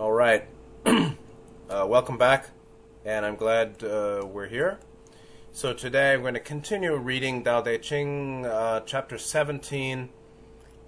[0.00, 0.44] All right.
[0.86, 1.12] uh,
[1.68, 2.48] welcome back,
[3.04, 4.78] and I'm glad uh, we're here.
[5.52, 10.08] So today I'm going to continue reading Dao De Ching, uh, chapter 17.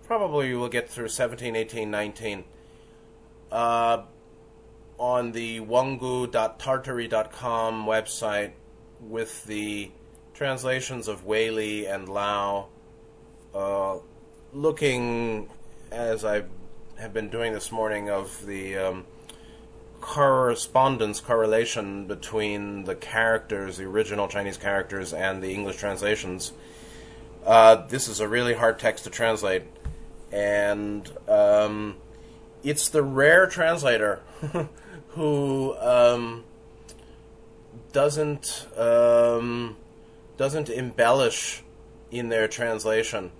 [0.06, 2.44] Probably we'll get through 17, 18, 19.
[3.50, 4.04] Uh,
[4.98, 8.52] on the wengu.tartarie.com website
[8.98, 9.90] with the
[10.32, 12.68] translations of Li and Lau,
[13.54, 13.98] uh,
[14.54, 15.50] looking
[15.90, 16.44] as I
[17.02, 19.04] have been doing this morning of the um,
[20.00, 26.52] correspondence, correlation between the characters, the original Chinese characters, and the English translations.
[27.44, 29.64] Uh, this is a really hard text to translate,
[30.30, 31.96] and um,
[32.62, 34.20] it's the rare translator
[35.08, 36.44] who um,
[37.90, 39.76] doesn't um,
[40.36, 41.64] doesn't embellish
[42.12, 43.32] in their translation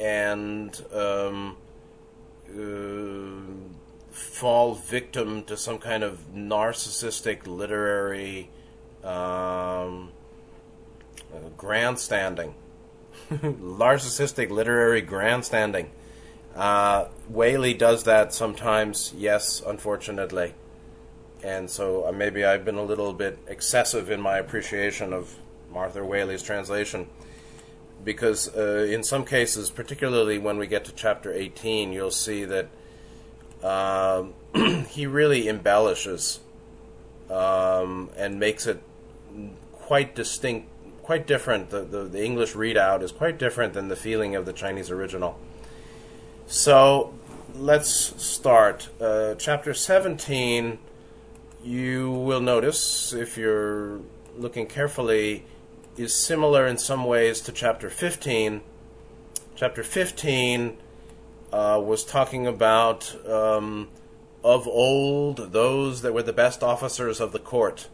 [0.00, 1.56] and um,
[2.56, 8.50] uh, fall victim to some kind of narcissistic literary
[9.02, 10.10] um,
[11.32, 12.54] uh, grandstanding,
[13.30, 15.90] narcissistic literary grandstanding.
[16.54, 20.54] Uh, Li does that sometimes, yes, unfortunately.
[21.42, 25.34] And so uh, maybe I've been a little bit excessive in my appreciation of
[25.74, 27.08] Arthur Waley's translation.
[28.04, 32.68] Because uh, in some cases, particularly when we get to chapter 18, you'll see that
[33.62, 34.34] um,
[34.88, 36.40] he really embellishes
[37.30, 38.82] um, and makes it
[39.72, 40.68] quite distinct,
[41.02, 41.70] quite different.
[41.70, 45.38] The, the, the English readout is quite different than the feeling of the Chinese original.
[46.46, 47.14] So
[47.54, 47.90] let's
[48.22, 48.88] start.
[49.00, 50.78] Uh, chapter 17,
[51.64, 54.00] you will notice, if you're
[54.36, 55.44] looking carefully,
[55.96, 58.62] is similar in some ways to chapter 15.
[59.54, 60.76] Chapter 15
[61.52, 63.88] uh, was talking about um,
[64.42, 67.88] of old those that were the best officers of the court,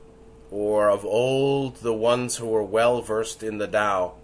[0.50, 4.14] or of old the ones who were well versed in the Tao.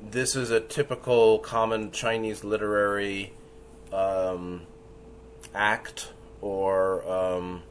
[0.00, 3.32] This is a typical common Chinese literary
[3.92, 4.62] um,
[5.54, 6.08] act
[6.40, 7.62] or um,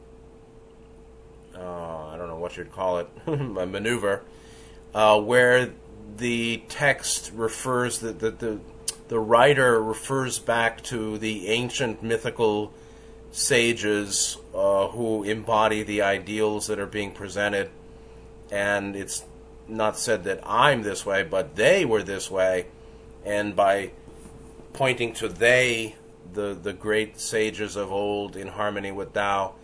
[1.54, 3.36] uh, I don't know what you'd call it, a
[3.66, 4.22] maneuver,
[4.94, 5.72] uh, where
[6.16, 8.60] the text refers that the, the
[9.08, 12.72] the writer refers back to the ancient mythical
[13.30, 17.68] sages uh, who embody the ideals that are being presented,
[18.50, 19.24] and it's
[19.68, 22.66] not said that I'm this way, but they were this way,
[23.24, 23.90] and by
[24.72, 25.96] pointing to they,
[26.32, 29.54] the the great sages of old, in harmony with Tao,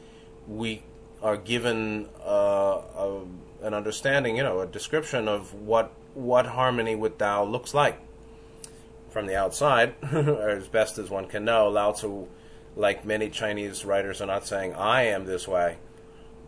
[0.46, 0.82] we
[1.22, 3.20] are given uh, a,
[3.62, 8.00] an understanding, you know, a description of what what harmony with Tao looks like
[9.10, 12.26] from the outside, or as best as one can know, Lau Tzu,
[12.76, 15.76] like many Chinese writers, are not saying, I am this way,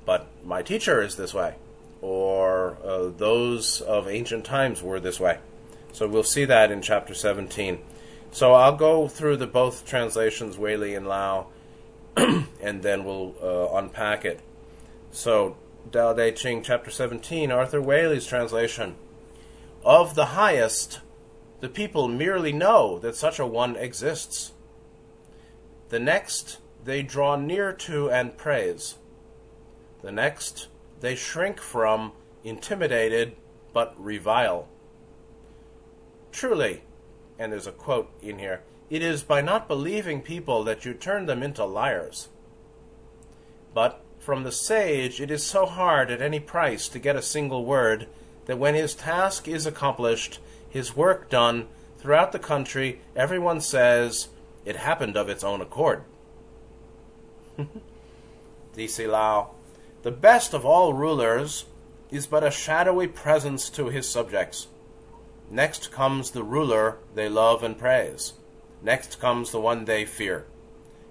[0.05, 1.55] but my teacher is this way,
[2.03, 5.39] or uh, those of ancient times were this way.
[5.93, 7.81] So we'll see that in chapter 17.
[8.33, 11.49] So I'll go through the both translations, Li and Lao,
[12.17, 14.41] and then we'll uh, unpack it.
[15.13, 15.57] So,
[15.89, 18.97] Dao De Ching, chapter 17, Arthur Li's translation.
[19.85, 21.01] Of the highest,
[21.61, 24.53] the people merely know that such a one exists.
[25.89, 28.97] The next they draw near to and praise.
[30.03, 30.69] The next
[31.01, 32.13] they shrink from,
[32.45, 33.37] intimidated,
[33.73, 34.69] but revile.
[36.31, 36.83] Truly,
[37.39, 41.27] and there's a quote in here, it is by not believing people that you turn
[41.27, 42.29] them into liars.
[43.73, 47.65] But from the sage it is so hard at any price to get a single
[47.65, 48.07] word
[48.47, 51.67] that when his task is accomplished, his work done
[51.99, 54.29] throughout the country, everyone says
[54.65, 56.05] it happened of its own accord.
[58.77, 59.05] D.C.
[59.07, 61.65] The best of all rulers
[62.13, 64.69] is but a shadowy presence to his subjects.
[65.51, 68.35] Next comes the ruler they love and praise.
[68.81, 70.47] Next comes the one they fear.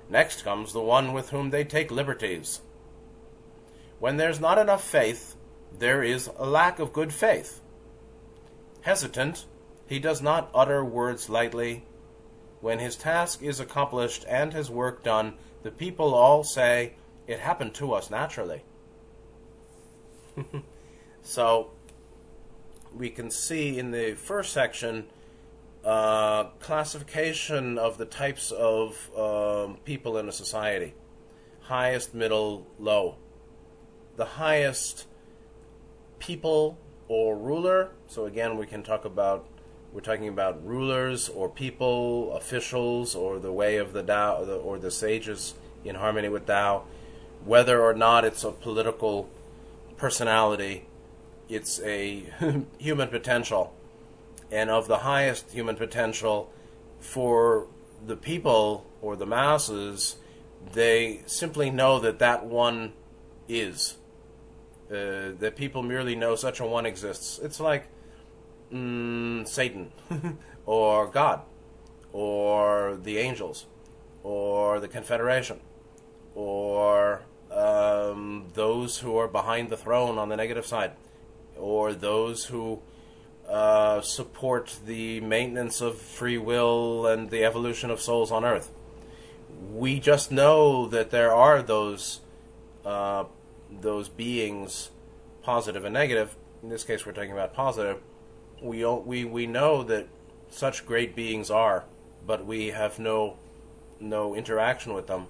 [0.09, 2.61] Next comes the one with whom they take liberties.
[3.99, 5.35] When there's not enough faith,
[5.77, 7.61] there is a lack of good faith.
[8.81, 9.45] Hesitant,
[9.87, 11.83] he does not utter words lightly.
[12.61, 16.93] When his task is accomplished and his work done, the people all say,
[17.27, 18.63] It happened to us naturally.
[21.21, 21.71] so,
[22.95, 25.05] we can see in the first section
[25.83, 30.93] uh, classification of the types of um, people in a society
[31.69, 33.15] highest, middle, low.
[34.19, 35.07] The highest
[36.19, 36.77] people
[37.07, 37.91] or ruler.
[38.07, 39.47] So again, we can talk about
[39.93, 44.91] we're talking about rulers or people, officials, or the way of the Tao, or the
[44.91, 45.53] sages
[45.85, 46.83] in harmony with Tao,
[47.45, 49.29] whether or not it's a political
[49.95, 50.85] personality,
[51.47, 52.25] it's a
[52.77, 53.73] human potential,
[54.51, 56.51] and of the highest human potential
[56.99, 57.67] for
[58.05, 60.17] the people or the masses,
[60.73, 62.91] they simply know that that one
[63.47, 63.95] is.
[64.89, 67.39] Uh, that people merely know such a one exists.
[67.43, 67.85] It's like
[68.73, 69.91] mm, Satan,
[70.65, 71.41] or God,
[72.11, 73.67] or the angels,
[74.23, 75.59] or the Confederation,
[76.33, 77.21] or
[77.51, 80.93] um, those who are behind the throne on the negative side,
[81.55, 82.81] or those who
[83.47, 88.71] uh, support the maintenance of free will and the evolution of souls on Earth.
[89.71, 92.21] We just know that there are those
[92.85, 93.25] uh,
[93.71, 94.89] those beings,
[95.41, 96.35] positive and negative.
[96.61, 98.01] In this case, we're talking about positive.
[98.61, 100.07] We we we know that
[100.49, 101.85] such great beings are,
[102.25, 103.37] but we have no
[103.99, 105.27] no interaction with them.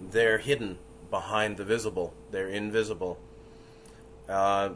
[0.00, 0.78] They're hidden
[1.10, 2.12] behind the visible.
[2.30, 3.18] They're invisible.
[4.28, 4.70] Uh,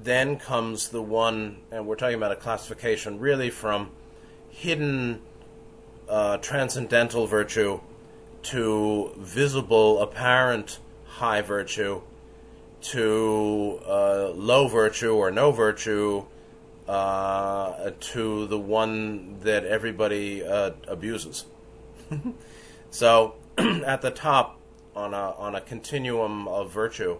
[0.00, 3.90] then comes the one, and we're talking about a classification really from
[4.50, 5.20] hidden
[6.08, 7.80] uh, transcendental virtue
[8.42, 10.78] to visible, apparent
[11.16, 12.02] high virtue
[12.82, 16.22] to uh, low virtue or no virtue
[16.86, 21.46] uh, to the one that everybody uh, abuses.
[22.90, 24.60] so, at the top
[24.94, 27.18] on a on a continuum of virtue,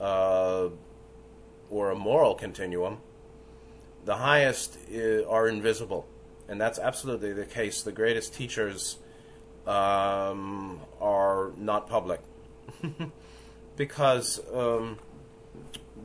[0.00, 0.68] uh,
[1.70, 2.98] or a moral continuum,
[4.04, 4.78] the highest
[5.28, 6.06] are invisible.
[6.48, 7.82] And that's absolutely the case.
[7.82, 8.98] The greatest teachers
[9.66, 12.20] um, are not public.
[13.76, 14.98] because um,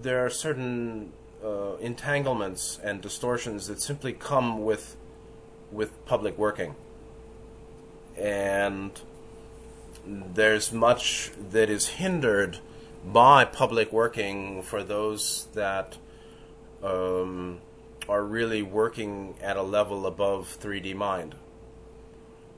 [0.01, 1.13] there are certain
[1.43, 4.97] uh, entanglements and distortions that simply come with
[5.71, 6.75] with public working.
[8.17, 8.91] And
[10.05, 12.59] there's much that is hindered
[13.05, 15.97] by public working for those that
[16.83, 17.59] um,
[18.09, 21.35] are really working at a level above 3D mind.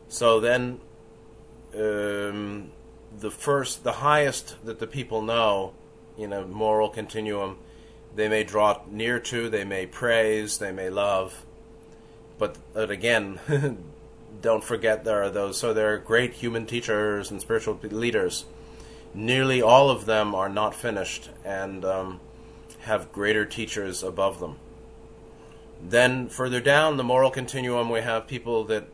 [0.07, 0.79] So then,
[1.75, 2.71] um,
[3.19, 5.74] the first, the highest that the people know
[6.18, 7.57] in a moral continuum,
[8.15, 11.45] they may draw near to, they may praise, they may love,
[12.38, 13.39] but, but again,
[14.42, 15.57] don't forget there are those.
[15.57, 18.45] So there are great human teachers and spiritual leaders
[19.13, 22.19] nearly all of them are not finished and um,
[22.81, 24.57] have greater teachers above them.
[25.81, 28.88] Then further down the moral continuum, we have people that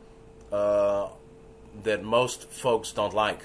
[0.51, 1.09] uh,
[1.83, 3.43] that most folks don't like.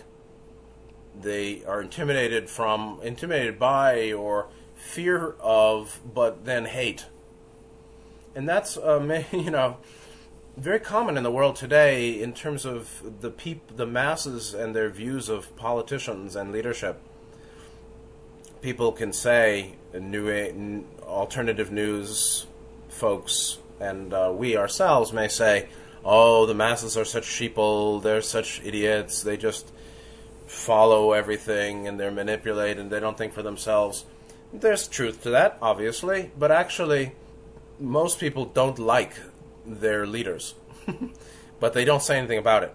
[1.21, 7.07] They are intimidated from, intimidated by, or fear of, but then hate.
[8.35, 9.79] And that's, uh, you know,
[10.57, 14.89] very common in the world today in terms of the peop- the masses and their
[14.89, 17.01] views of politicians and leadership.
[18.63, 22.47] People can say new alternative news
[22.89, 25.69] folks and uh, we ourselves may say,
[26.05, 28.03] "Oh, the masses are such sheeple.
[28.03, 29.23] They're such idiots.
[29.23, 29.71] They just
[30.55, 34.05] follow everything and they're manipulated and they don't think for themselves."
[34.53, 37.13] There's truth to that, obviously, but actually,
[37.81, 39.15] most people don't like
[39.67, 40.55] their leaders,
[41.61, 42.73] but they don't say anything about it,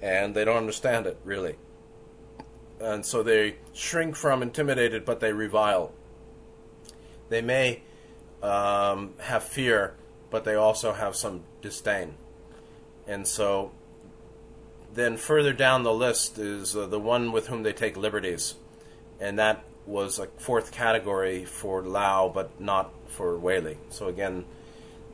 [0.00, 1.56] and they don't understand it really,
[2.80, 5.92] and so they shrink from intimidated, but they revile.
[7.28, 7.82] They may
[8.42, 9.94] um, have fear,
[10.30, 12.14] but they also have some disdain,
[13.06, 13.72] and so
[14.94, 18.54] then further down the list is uh, the one with whom they take liberties,
[19.20, 23.76] and that was a fourth category for Lau, but not for Waley.
[23.90, 24.44] So again,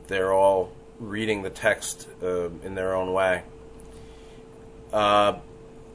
[0.07, 3.43] they're all reading the text uh, in their own way.
[4.91, 5.39] Uh,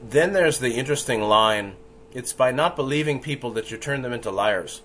[0.08, 1.76] then there's the interesting line
[2.14, 4.82] it's by not believing people that you turn them into liars,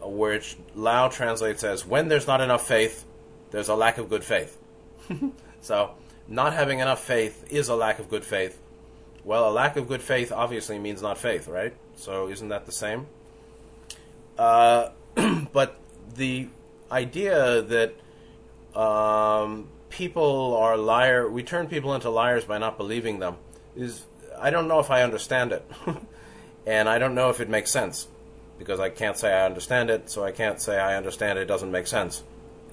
[0.00, 3.04] which Lau translates as when there's not enough faith,
[3.52, 4.58] there's a lack of good faith.
[5.60, 5.92] so,
[6.28, 8.58] not having enough faith is a lack of good faith.
[9.24, 11.74] Well, a lack of good faith obviously means not faith, right?
[11.94, 13.06] So, isn't that the same?
[14.36, 14.90] Uh,
[15.52, 15.78] but
[16.14, 16.48] the
[16.90, 17.94] idea that
[18.78, 21.28] um, people are liar.
[21.28, 23.36] We turn people into liars by not believing them.
[23.76, 24.06] Is
[24.38, 25.70] I don't know if I understand it,
[26.66, 28.08] and I don't know if it makes sense
[28.58, 31.70] because I can't say I understand it, so I can't say I understand it doesn't
[31.70, 32.22] make sense.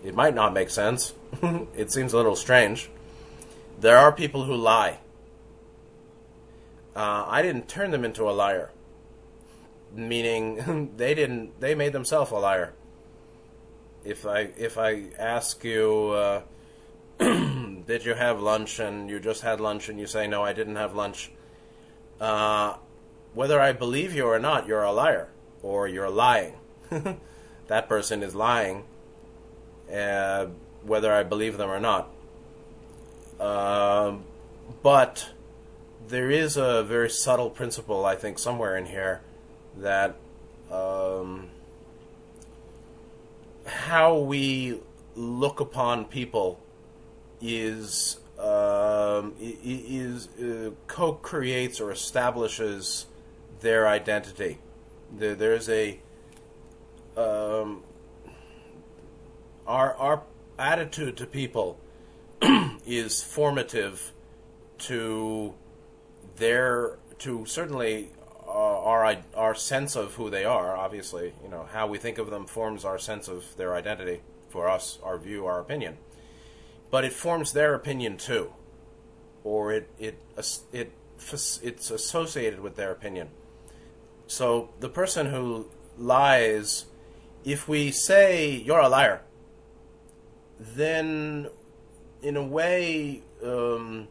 [0.04, 1.14] It might not make sense.
[1.76, 2.90] it seems a little strange.
[3.80, 5.00] There are people who lie.
[6.96, 8.72] Uh, I didn't turn them into a liar,
[9.94, 11.60] meaning they didn't.
[11.60, 12.74] They made themselves a liar
[14.04, 16.42] if I if I ask you, uh,
[17.20, 18.80] did you have lunch?
[18.80, 21.32] And you just had lunch, and you say, no, I didn't have lunch.
[22.20, 22.78] Uh,
[23.34, 25.30] whether I believe you or not, you're a liar,
[25.62, 26.56] or you're lying.
[27.68, 28.84] that person is lying,
[29.94, 30.48] uh,
[30.84, 32.10] whether I believe them or not.
[33.40, 34.18] Uh,
[34.84, 35.30] but
[36.08, 39.22] there is a very subtle principle, I think, somewhere in here
[39.78, 40.16] that
[40.72, 41.50] um,
[43.66, 44.82] how we
[45.16, 46.60] look upon people
[47.42, 53.06] is um, is uh, co-creates or establishes
[53.60, 54.60] their identity.
[55.12, 56.00] There, there's a
[57.18, 57.84] um,
[59.68, 60.24] our our
[60.58, 61.78] attitude to people
[62.86, 64.12] is formative
[64.80, 65.54] to
[66.38, 68.10] their to certainly
[68.48, 70.76] uh, our our sense of who they are.
[70.76, 74.68] Obviously, you know how we think of them forms our sense of their identity for
[74.68, 75.98] us, our view, our opinion.
[76.90, 78.54] But it forms their opinion too,
[79.44, 80.18] or it it
[80.72, 80.92] it
[81.62, 83.30] it's associated with their opinion.
[84.28, 86.86] So the person who lies,
[87.44, 89.22] if we say you're a liar,
[90.60, 91.50] then
[92.22, 94.08] in a way um,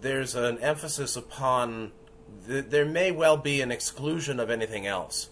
[0.00, 1.92] there's an emphasis upon
[2.46, 5.30] th- there may well be an exclusion of anything else.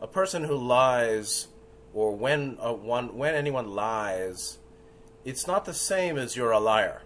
[0.00, 1.48] A person who lies,
[1.92, 4.58] or when uh, one when anyone lies,
[5.24, 7.02] it's not the same as you're a liar.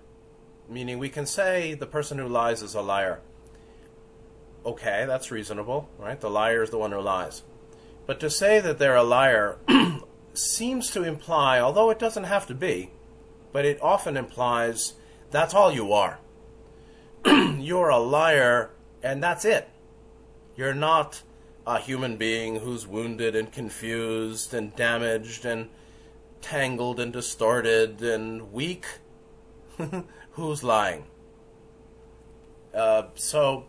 [0.69, 3.21] Meaning, we can say the person who lies is a liar.
[4.67, 6.21] Okay, that's reasonable, right?
[6.21, 7.43] The liar is the one who lies.
[8.07, 9.57] But to say that they're a liar
[10.39, 12.91] seems to imply, although it doesn't have to be,
[13.53, 14.95] but it often implies
[15.31, 16.19] that's all you are.
[17.27, 18.71] You're a liar,
[19.03, 19.69] and that's it.
[20.57, 21.23] You're not
[21.67, 25.69] a human being who's wounded and confused and damaged and
[26.41, 28.87] tangled and distorted and weak.
[30.33, 31.05] who's lying?
[32.75, 33.67] Uh, so,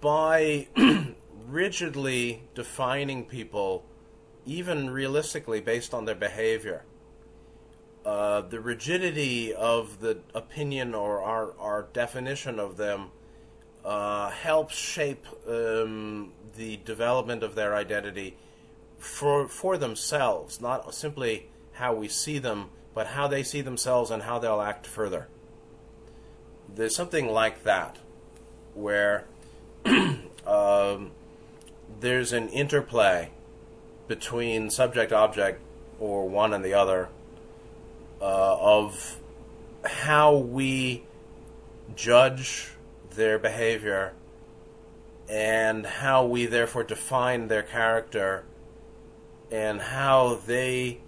[0.00, 0.68] by
[1.48, 3.84] rigidly defining people,
[4.46, 6.84] even realistically based on their behavior,
[8.04, 13.10] uh, the rigidity of the opinion or our, our definition of them
[13.84, 18.36] uh, helps shape um, the development of their identity
[18.98, 24.22] for for themselves, not simply how we see them, but how they see themselves and
[24.22, 25.28] how they'll act further.
[26.74, 27.98] There's something like that,
[28.72, 29.26] where
[30.46, 31.12] um,
[32.00, 33.30] there's an interplay
[34.08, 35.60] between subject object
[35.98, 37.08] or one and the other
[38.20, 39.18] uh, of
[39.84, 41.04] how we
[41.94, 42.70] judge
[43.10, 44.12] their behavior
[45.28, 48.44] and how we therefore define their character
[49.50, 51.00] and how they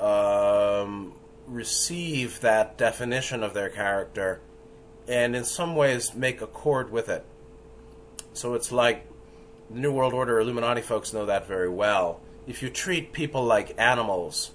[0.00, 1.14] um,
[1.46, 4.40] receive that definition of their character
[5.06, 7.24] and in some ways make accord with it.
[8.34, 9.07] So it's like
[9.70, 12.20] the New World Order Illuminati folks know that very well.
[12.46, 14.52] If you treat people like animals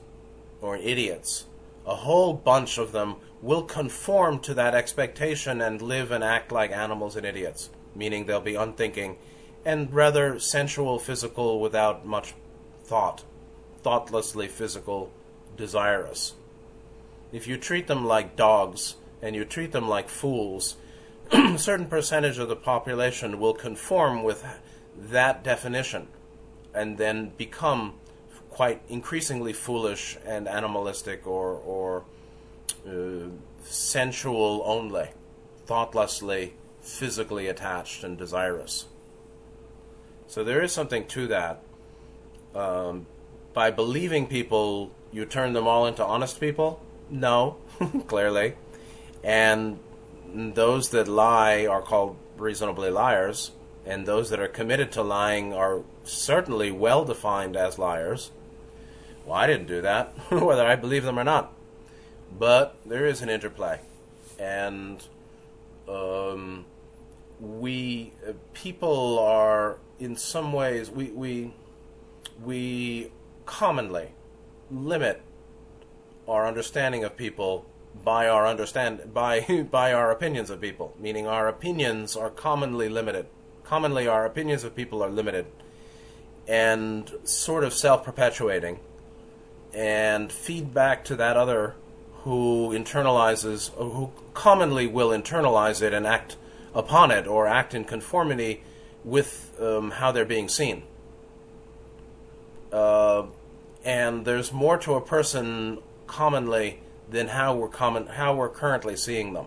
[0.62, 1.46] or idiots,
[1.86, 6.72] a whole bunch of them will conform to that expectation and live and act like
[6.72, 9.18] animals and idiots, meaning they'll be unthinking
[9.66, 12.34] and rather sensual, physical, without much
[12.84, 13.24] thought,
[13.82, 15.12] thoughtlessly physical,
[15.56, 16.34] desirous.
[17.32, 20.76] If you treat them like dogs and you treat them like fools,
[21.32, 24.46] a certain percentage of the population will conform with
[24.98, 26.08] that definition
[26.74, 27.94] and then become
[28.50, 32.04] quite increasingly foolish and animalistic or, or
[32.88, 33.28] uh,
[33.64, 35.10] sensual only,
[35.66, 38.86] thoughtlessly, physically attached and desirous.
[40.28, 41.62] So there is something to that.
[42.56, 43.08] Um,
[43.54, 46.82] by believing people, you turn them all into honest people?
[47.10, 47.58] No,
[48.08, 48.56] clearly.
[49.24, 49.80] And
[50.34, 53.52] those that lie are called reasonably liars,
[53.86, 58.32] and those that are committed to lying are certainly well defined as liars.
[59.26, 61.54] Well, I didn't do that, whether I believe them or not.
[62.38, 63.80] But there is an interplay,
[64.40, 65.06] and
[65.88, 66.66] um,
[67.40, 71.54] we uh, people are in some ways we we
[72.44, 73.12] we
[73.46, 74.10] commonly
[74.72, 75.22] limit
[76.28, 77.66] our understanding of people
[78.04, 83.28] by our understand by by our opinions of people meaning our opinions are commonly limited
[83.64, 85.46] commonly our opinions of people are limited
[86.48, 88.80] and sort of self-perpetuating
[89.74, 91.76] and feed back to that other
[92.24, 96.38] who internalizes, who commonly will internalize it and act
[96.74, 98.64] upon it or act in conformity
[99.04, 100.84] with um, how they're being seen.
[102.72, 103.24] Uh,
[103.84, 106.80] and there's more to a person commonly
[107.10, 109.46] than how we're common how we're currently seeing them.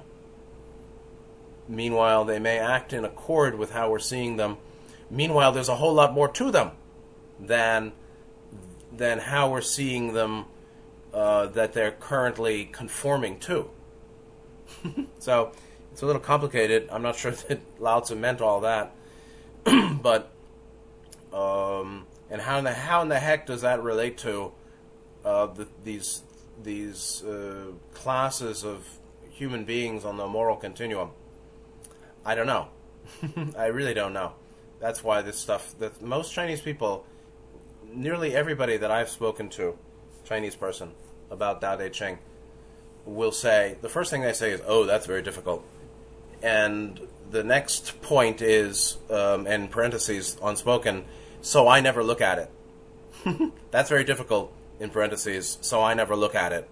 [1.68, 4.58] Meanwhile, they may act in accord with how we're seeing them.
[5.10, 6.72] Meanwhile, there's a whole lot more to them
[7.38, 7.92] than
[8.92, 10.46] than how we're seeing them
[11.12, 13.68] uh, that they're currently conforming to.
[15.18, 15.52] so
[15.92, 16.88] it's a little complicated.
[16.90, 18.94] I'm not sure that Lao Tzu meant all that,
[19.64, 20.30] but
[21.32, 24.52] um, and how in the how in the heck does that relate to
[25.24, 26.22] uh, the, these
[26.62, 28.86] these uh, classes of
[29.30, 31.10] human beings on the moral continuum?
[32.26, 32.66] I don't know.
[33.56, 34.32] I really don't know.
[34.80, 35.78] That's why this stuff.
[35.78, 37.06] That most Chinese people,
[37.94, 39.78] nearly everybody that I've spoken to,
[40.24, 40.90] Chinese person
[41.30, 42.18] about Tao Te Ching,
[43.04, 45.64] will say the first thing they say is, "Oh, that's very difficult,"
[46.42, 51.04] and the next point is, um, in parentheses, unspoken.
[51.42, 53.52] So I never look at it.
[53.70, 55.58] that's very difficult in parentheses.
[55.60, 56.68] So I never look at it.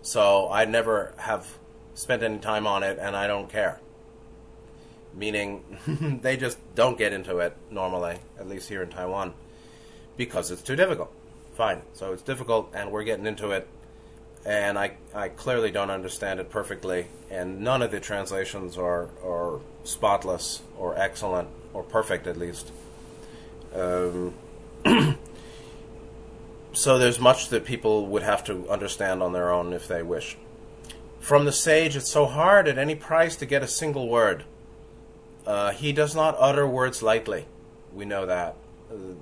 [0.00, 1.58] So I never have
[1.92, 3.80] spent any time on it, and I don't care
[5.14, 9.34] meaning they just don't get into it normally, at least here in Taiwan,
[10.16, 11.12] because it's too difficult.
[11.54, 13.66] Fine, so it's difficult, and we're getting into it,
[14.44, 19.60] and I, I clearly don't understand it perfectly, and none of the translations are, are
[19.84, 22.70] spotless or excellent or perfect, at least.
[23.74, 24.34] Um,
[26.72, 30.36] so there's much that people would have to understand on their own if they wish.
[31.20, 34.44] From the sage, it's so hard at any price to get a single word.
[35.48, 37.46] Uh, he does not utter words lightly.
[37.94, 38.54] We know that.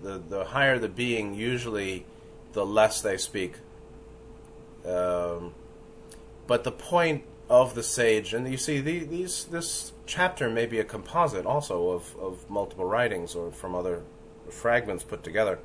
[0.03, 2.05] The, the higher the being, usually
[2.53, 3.55] the less they speak.
[4.85, 5.55] Um,
[6.49, 10.81] but the point of the sage, and you see, the, these this chapter may be
[10.81, 14.03] a composite also of, of multiple writings or from other
[14.51, 15.61] fragments put together.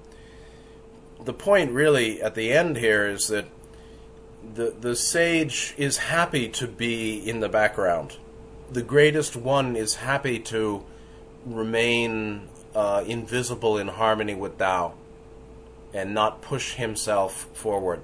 [1.20, 3.46] The point, really, at the end here is that
[4.53, 8.18] the the sage is happy to be in the background
[8.72, 10.84] the greatest one is happy to
[11.46, 14.93] remain uh, invisible in harmony with Tao
[15.93, 18.02] and not push himself forward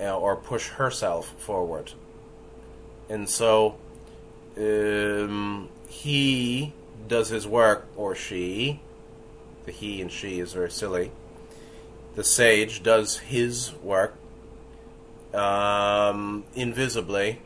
[0.00, 1.92] uh, or push herself forward.
[3.08, 3.76] And so
[4.56, 6.72] um, he
[7.06, 8.80] does his work, or she,
[9.66, 11.12] the he and she is very silly.
[12.14, 14.14] The sage does his work
[15.34, 17.40] um, invisibly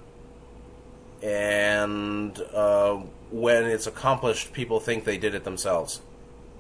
[1.23, 2.97] and uh,
[3.31, 6.01] when it's accomplished, people think they did it themselves.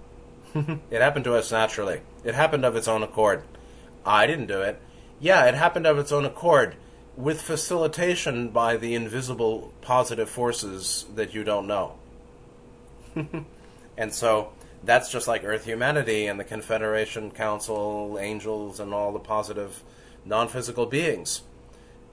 [0.54, 2.00] it happened to us naturally.
[2.24, 3.42] It happened of its own accord.
[4.04, 4.80] I didn't do it.
[5.18, 6.76] Yeah, it happened of its own accord,
[7.16, 11.96] with facilitation by the invisible positive forces that you don't know.
[13.96, 19.18] and so that's just like Earth humanity and the Confederation Council, angels, and all the
[19.18, 19.82] positive
[20.24, 21.42] non physical beings.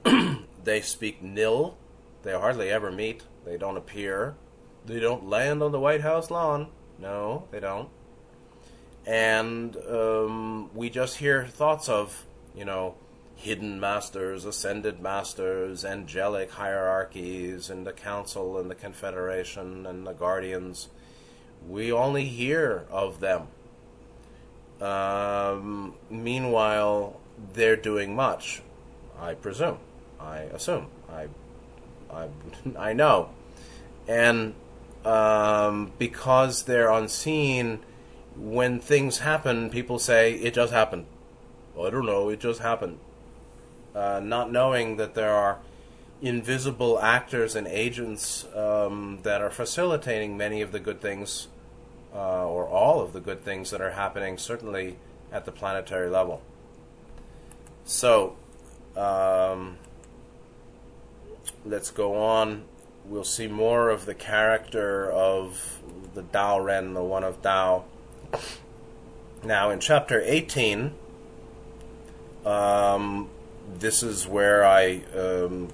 [0.64, 1.76] they speak nil
[2.22, 3.22] they hardly ever meet.
[3.44, 4.34] They don't appear.
[4.86, 6.68] They don't land on the White House lawn.
[6.98, 7.88] No, they don't.
[9.06, 12.94] And um, we just hear thoughts of, you know,
[13.36, 20.88] hidden masters, ascended masters, angelic hierarchies, and the council and the confederation and the guardians.
[21.66, 23.46] We only hear of them.
[24.80, 27.20] Um, meanwhile,
[27.54, 28.62] they're doing much,
[29.18, 29.78] I presume.
[30.20, 30.88] I assume.
[31.10, 31.28] I
[32.12, 32.28] I,
[32.78, 33.30] I know.
[34.06, 34.54] And
[35.04, 37.80] um, because they're unseen,
[38.36, 41.06] when things happen, people say, it just happened.
[41.80, 42.98] I don't know, it just happened.
[43.94, 45.58] Uh, not knowing that there are
[46.20, 51.48] invisible actors and agents um, that are facilitating many of the good things,
[52.14, 54.96] uh, or all of the good things that are happening, certainly
[55.30, 56.42] at the planetary level.
[57.84, 58.36] So,
[58.96, 59.78] um,
[61.68, 62.64] let's go on.
[63.04, 65.80] We'll see more of the character of
[66.14, 67.84] the Dao Ren, the one of Dao.
[69.44, 70.94] Now, in chapter 18,
[72.44, 73.28] um,
[73.78, 75.68] this is where I um,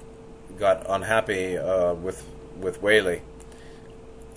[0.59, 2.27] got unhappy uh, with
[2.59, 3.21] with Waley.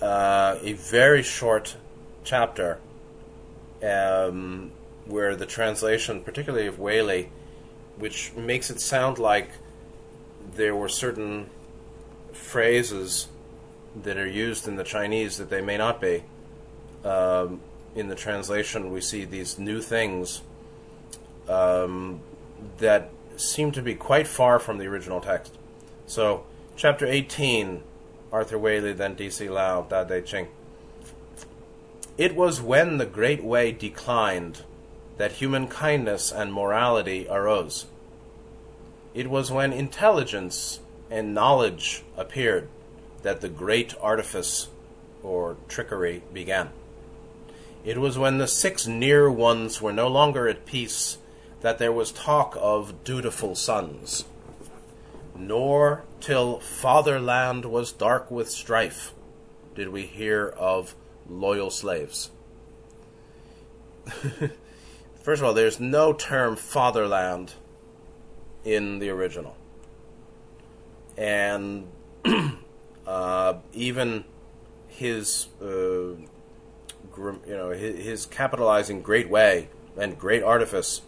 [0.00, 1.76] Uh, a very short
[2.24, 2.78] chapter
[3.82, 4.70] um,
[5.06, 7.28] where the translation, particularly of Waley,
[7.96, 9.50] which makes it sound like
[10.58, 11.48] there were certain
[12.32, 13.28] phrases
[14.02, 16.24] that are used in the Chinese that they may not be.
[17.04, 17.60] Um,
[17.94, 20.42] in the translation, we see these new things
[21.48, 22.20] um,
[22.78, 25.54] that seem to be quite far from the original text.
[26.06, 26.44] So,
[26.76, 27.82] chapter 18,
[28.32, 29.48] Arthur Waley, then D.C.
[29.48, 30.48] Lau, Da De Ching.
[32.18, 34.64] It was when the Great Way declined
[35.18, 37.86] that human kindness and morality arose.
[39.18, 40.78] It was when intelligence
[41.10, 42.68] and knowledge appeared
[43.22, 44.68] that the great artifice
[45.24, 46.70] or trickery began.
[47.84, 51.18] It was when the six near ones were no longer at peace
[51.62, 54.24] that there was talk of dutiful sons.
[55.36, 59.14] Nor till fatherland was dark with strife
[59.74, 60.94] did we hear of
[61.28, 62.30] loyal slaves.
[65.24, 67.54] First of all, there's no term fatherland
[68.74, 69.56] in the original.
[71.16, 71.88] And
[73.06, 74.24] uh, even
[74.88, 76.26] his, uh, you
[77.46, 81.00] know, his, his, capitalizing great way and great artifice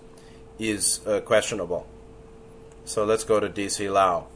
[0.59, 1.87] is uh, questionable.
[2.85, 3.89] So let's go to D.C.
[3.89, 4.27] Lau.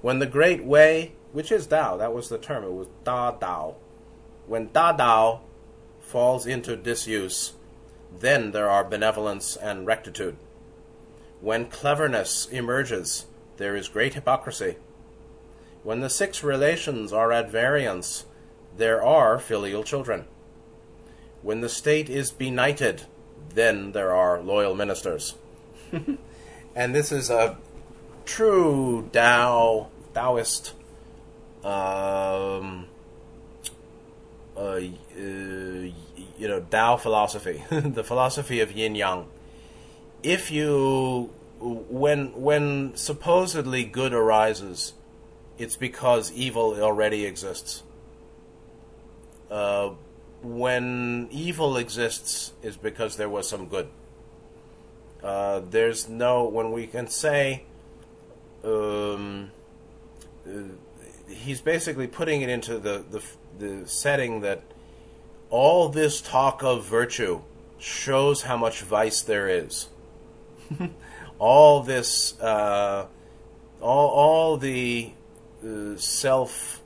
[0.00, 3.74] When the great way, which is Dao, that was the term, it was Da Dao.
[4.46, 5.40] When Da Dao
[6.00, 7.52] falls into disuse,
[8.18, 10.36] then there are benevolence and rectitude.
[11.42, 13.26] When cleverness emerges,
[13.56, 14.76] there is great hypocrisy.
[15.82, 18.26] When the six relations are at variance,
[18.76, 20.26] there are filial children.
[21.42, 23.02] When the state is benighted,
[23.54, 25.34] then there are loyal ministers.
[26.76, 27.58] and this is a
[28.24, 30.74] true Tao, Taoist
[31.64, 32.86] um,
[34.56, 34.80] uh, uh,
[35.16, 35.92] you
[36.38, 39.26] know, Tao philosophy, the philosophy of yin yang.
[40.22, 44.94] If you, when when supposedly good arises,
[45.58, 47.82] it's because evil already exists.
[49.50, 49.90] Uh,
[50.42, 53.88] when evil exists, is because there was some good.
[55.22, 57.64] Uh, there's no when we can say.
[58.64, 59.50] Um,
[60.46, 60.50] uh,
[61.28, 63.22] he's basically putting it into the, the
[63.58, 64.62] the setting that
[65.50, 67.40] all this talk of virtue
[67.78, 69.88] shows how much vice there is.
[71.38, 73.06] all this, uh,
[73.80, 75.12] all, all the
[75.64, 76.82] uh, self,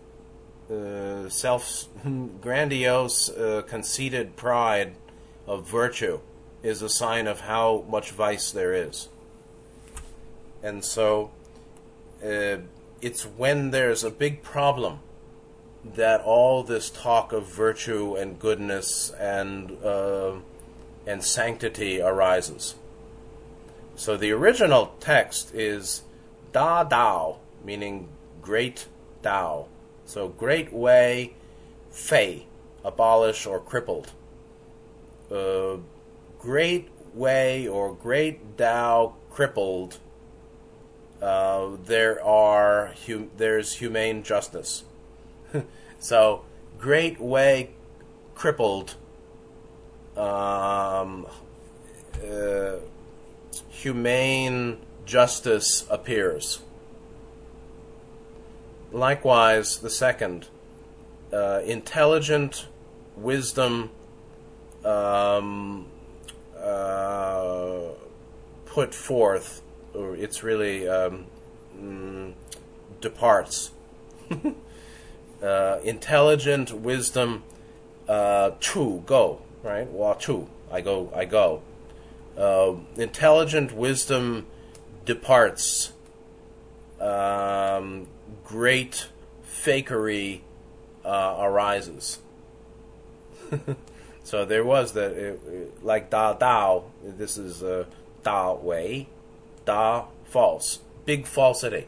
[0.70, 1.88] uh, self
[2.40, 4.94] grandiose, uh, conceited pride
[5.46, 6.20] of virtue
[6.62, 9.08] is a sign of how much vice there is.
[10.62, 11.30] And so,
[12.24, 12.58] uh,
[13.00, 15.00] it's when there's a big problem
[15.94, 20.32] that all this talk of virtue and goodness and uh,
[21.06, 22.74] and sanctity arises.
[23.96, 26.02] So the original text is
[26.52, 28.08] Da Dao, meaning
[28.42, 28.86] great
[29.22, 29.66] Dao.
[30.04, 31.32] So great way,
[31.90, 32.44] Fei,
[32.84, 34.12] abolish or crippled.
[35.30, 35.78] Uh,
[36.38, 39.98] great way or great Dao crippled.
[41.20, 44.84] Uh, there are hum- there's humane justice.
[45.98, 46.44] so,
[46.78, 47.70] great way
[48.34, 48.96] crippled
[50.16, 51.26] um,
[52.22, 52.76] uh,
[53.68, 56.60] humane justice appears.
[58.92, 60.48] Likewise, the second,
[61.32, 62.66] uh, intelligent
[63.16, 63.90] wisdom
[64.84, 65.86] um,
[66.58, 67.78] uh,
[68.64, 69.62] put forth,
[69.94, 71.26] or it's really um,
[71.78, 72.32] mm,
[73.00, 73.72] departs.
[75.42, 77.42] uh, intelligent wisdom
[78.08, 81.62] uh, to go right wa tu I go I go
[82.36, 84.46] uh, intelligent wisdom
[85.04, 85.92] departs.
[87.00, 88.08] Um,
[88.44, 89.08] great
[89.44, 90.40] fakery
[91.04, 92.20] uh, arises.
[94.26, 95.38] So there was that
[95.82, 97.84] like Da Dao this is uh,
[98.24, 99.06] Da Wei.
[99.64, 100.80] Da false.
[101.04, 101.86] Big falsity.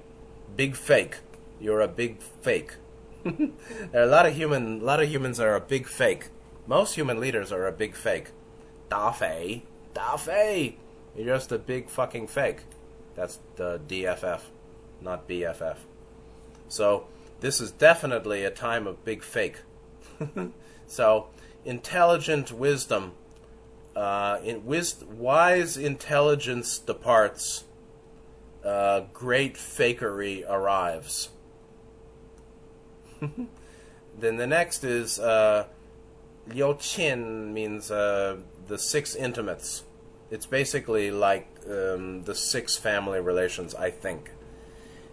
[0.55, 1.17] Big fake.
[1.61, 2.77] You're a big fake.
[3.25, 6.29] There are a lot of human, a lot of humans are a big fake.
[6.69, 8.31] Most human leaders are a big fake.
[8.89, 10.77] Da Fei, Fei,
[11.17, 12.61] you're just a big fucking fake.
[13.15, 14.41] That's the DFF,
[15.01, 15.77] not BFF.
[16.69, 17.07] So
[17.41, 19.63] this is definitely a time of big fake.
[20.87, 21.29] so
[21.65, 23.13] intelligent wisdom,
[23.97, 27.65] uh, in wis- wise intelligence departs.
[28.65, 31.31] Uh, great fakery arrives.
[33.21, 35.67] then the next is uh,
[36.49, 38.37] Liu Qin means uh,
[38.69, 39.83] the six intimates.
[40.31, 44.31] It's basically like um, the six family relations, I think.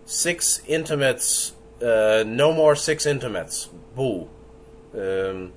[0.05, 3.69] Six intimates, uh, no more six intimates.
[3.95, 4.29] Boo.
[4.93, 5.53] Um,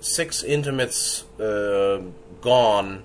[0.00, 2.02] six intimates uh,
[2.40, 3.04] gone.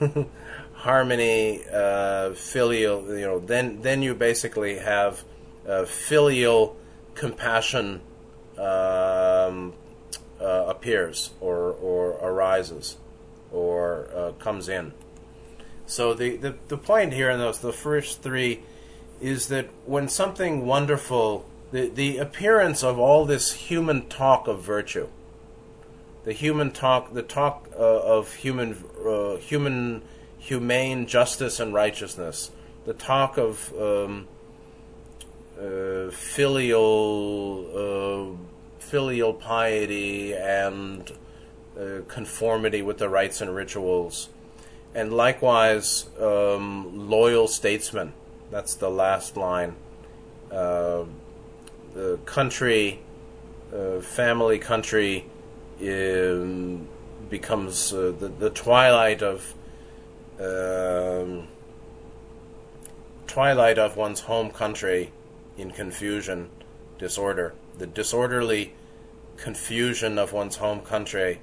[0.74, 3.08] Harmony, uh, filial.
[3.08, 5.24] You know, then then you basically have
[5.68, 6.76] uh, filial
[7.14, 8.02] compassion
[8.56, 9.72] um,
[10.40, 12.96] uh, appears or, or arises
[13.56, 14.92] or uh, comes in.
[15.86, 18.60] So the, the, the point here in those the first three
[19.20, 25.08] is that when something wonderful, the, the appearance of all this human talk of virtue,
[26.24, 30.02] the human talk, the talk uh, of human, uh, human,
[30.38, 32.50] humane justice and righteousness,
[32.84, 34.26] the talk of um,
[35.58, 41.12] uh, filial, uh, filial piety and
[41.78, 44.28] uh, conformity with the rites and rituals,
[44.94, 48.12] and likewise um, loyal statesmen.
[48.50, 49.76] That's the last line.
[50.50, 51.04] Uh,
[51.94, 53.00] the country,
[53.74, 55.26] uh, family country,
[55.82, 56.88] um,
[57.28, 59.54] becomes uh, the, the twilight of
[60.38, 61.48] um,
[63.26, 65.12] twilight of one's home country
[65.56, 66.50] in confusion,
[66.98, 67.54] disorder.
[67.78, 68.72] The disorderly
[69.36, 71.40] confusion of one's home country.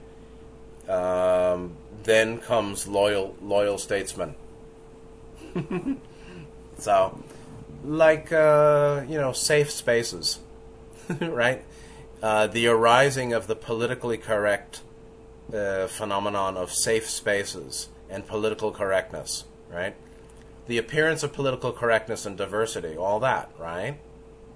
[0.88, 4.36] Um, then comes loyal loyal statesmen.
[6.78, 7.24] so,
[7.84, 10.40] like uh, you know, safe spaces,
[11.22, 11.64] right?
[12.22, 14.82] Uh, the arising of the politically correct
[15.54, 19.96] uh, phenomenon of safe spaces and political correctness, right?
[20.68, 23.98] The appearance of political correctness and diversity, all that, right?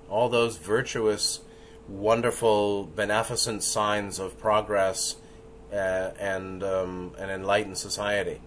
[0.10, 1.42] All those virtuous,
[1.90, 5.18] wonderful, beneficent signs of progress
[5.72, 8.42] uh, and um, an enlightened society.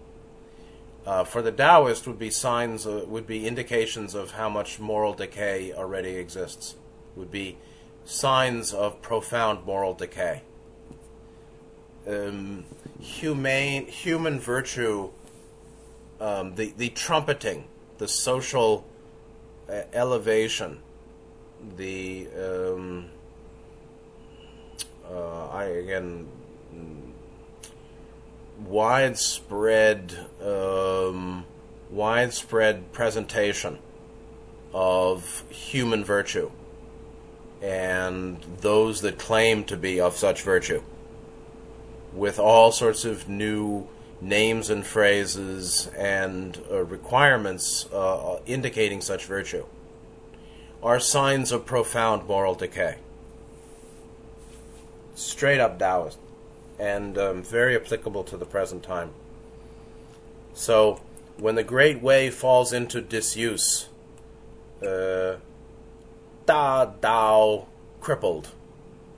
[1.05, 5.13] Uh, for the Taoist, would be signs, uh, would be indications of how much moral
[5.13, 6.75] decay already exists.
[7.15, 7.57] Would be
[8.05, 10.43] signs of profound moral decay.
[12.07, 12.65] Um,
[12.99, 15.09] humane, human virtue,
[16.19, 17.65] um, the, the trumpeting,
[17.97, 18.85] the social
[19.69, 20.79] uh, elevation,
[21.77, 23.09] the um,
[25.09, 26.27] uh, I again
[28.67, 31.45] widespread um,
[31.89, 33.79] widespread presentation
[34.73, 36.49] of human virtue
[37.61, 40.81] and those that claim to be of such virtue,
[42.13, 43.87] with all sorts of new
[44.19, 49.65] names and phrases and uh, requirements uh, indicating such virtue,
[50.81, 52.97] are signs of profound moral decay.
[55.13, 56.17] Straight up Taoist,
[56.81, 59.11] and um, very applicable to the present time.
[60.51, 60.99] So,
[61.37, 63.87] when the great way falls into disuse,
[64.81, 65.35] uh,
[66.47, 67.67] Da Dao
[67.99, 68.49] crippled.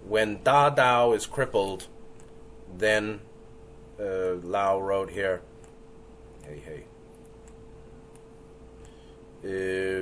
[0.06, 1.88] When Da Dao is crippled,
[2.78, 3.21] then
[3.97, 5.41] uh, Lau wrote here,
[6.45, 6.84] hey, hey,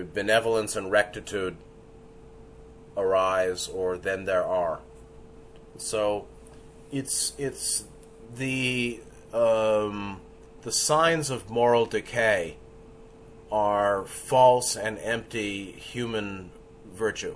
[0.01, 1.57] uh, benevolence and rectitude
[2.97, 4.79] arise, or then there are.
[5.77, 6.25] So,
[6.91, 7.85] it's it's
[8.35, 8.99] the
[9.33, 10.21] um,
[10.61, 12.57] the signs of moral decay
[13.51, 16.51] are false and empty human
[16.93, 17.35] virtue.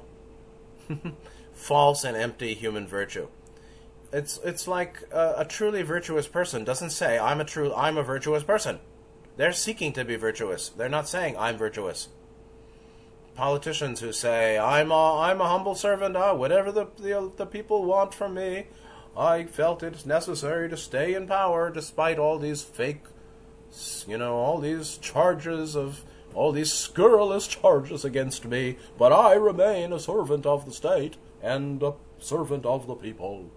[1.54, 3.28] False and empty human virtue.
[4.14, 8.04] It's it's like a, a, truly virtuous person doesn't say I'm a true I'm a
[8.04, 8.80] virtuous person.
[9.36, 10.70] They're seeking to be virtuous.
[10.70, 12.10] They're not saying I'm virtuous.
[13.36, 17.84] Politicians who say I'm a I'm a humble servant, ah, whatever the, the the people
[17.84, 18.68] want from me,
[19.18, 23.04] I felt it necessary to stay in power despite all these fake,
[24.08, 29.94] you know, all these charges of all these scurrilous charges against me, but I remain
[29.94, 33.50] a servant of the state and a servant of the people.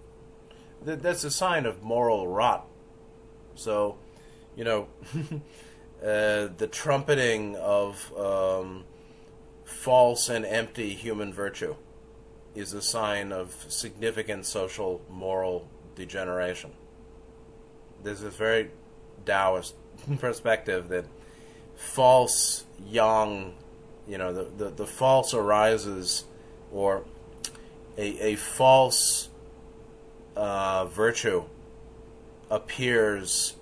[0.84, 2.68] That's a sign of moral rot.
[3.56, 3.98] So,
[4.54, 4.86] you know,
[6.00, 8.84] uh, the trumpeting of um,
[9.64, 11.74] false and empty human virtue
[12.58, 16.72] is a sign of significant social moral degeneration.
[18.02, 18.70] There's a very
[19.24, 19.74] Taoist
[20.18, 21.04] perspective that
[21.76, 23.54] false young,
[24.08, 26.24] you know, the, the, the false arises
[26.72, 27.04] or
[27.96, 29.28] a, a false
[30.34, 31.44] uh, virtue
[32.50, 33.54] appears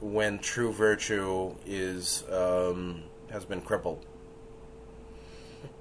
[0.00, 4.04] when true virtue is um, has been crippled.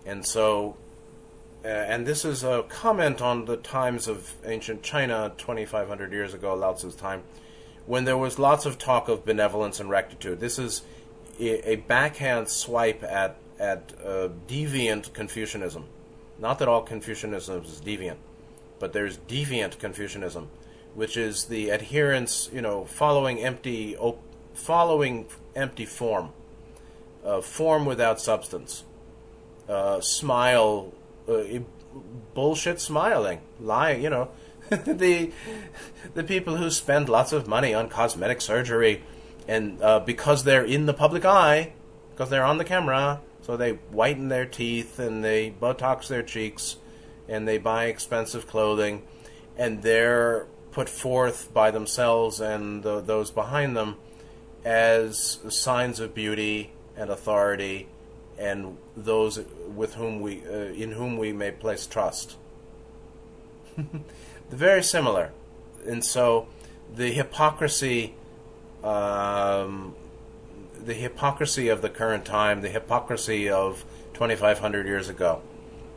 [0.05, 0.77] And so,
[1.63, 6.73] and this is a comment on the times of ancient China, 2,500 years ago, Lao
[6.73, 7.23] Tzu's time,
[7.85, 10.39] when there was lots of talk of benevolence and rectitude.
[10.39, 10.83] This is
[11.39, 15.85] a backhand swipe at at uh, deviant Confucianism.
[16.39, 18.17] Not that all Confucianism is deviant,
[18.79, 20.49] but there's deviant Confucianism,
[20.95, 24.21] which is the adherence, you know, following empty, op-
[24.53, 26.31] following empty form,
[27.23, 28.83] uh, form without substance,
[29.69, 30.91] uh, smile,
[31.27, 31.59] uh,
[32.33, 34.29] bullshit smiling, lying, you know,
[34.69, 35.31] the
[36.13, 39.03] the people who spend lots of money on cosmetic surgery
[39.47, 41.73] and uh, because they're in the public eye,
[42.11, 46.77] because they're on the camera, So they whiten their teeth and they Botox their cheeks
[47.27, 49.03] and they buy expensive clothing
[49.57, 53.97] and they're put forth by themselves and the, those behind them
[54.63, 57.87] as signs of beauty and authority
[58.37, 59.39] and those
[59.75, 62.37] with whom we uh, in whom we may place trust.
[64.49, 65.31] Very similar,
[65.85, 66.47] and so
[66.95, 68.13] the hypocrisy,
[68.83, 69.95] um,
[70.83, 75.41] the hypocrisy of the current time, the hypocrisy of 2,500 years ago,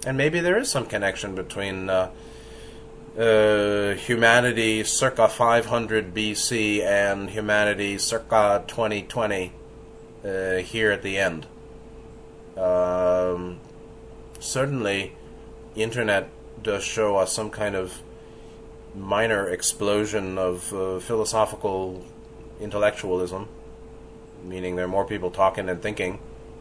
[0.07, 1.91] and maybe there is some connection between.
[1.91, 2.11] Uh,
[3.19, 9.53] uh, humanity circa 500 BC and humanity circa 2020
[10.23, 11.47] uh, here at the end.
[12.57, 13.61] Um,
[14.39, 15.15] certainly,
[15.75, 16.29] internet
[16.63, 18.03] does show us some kind of
[18.95, 22.05] minor explosion of uh, philosophical
[22.61, 23.49] intellectualism,
[24.45, 26.19] meaning there are more people talking and thinking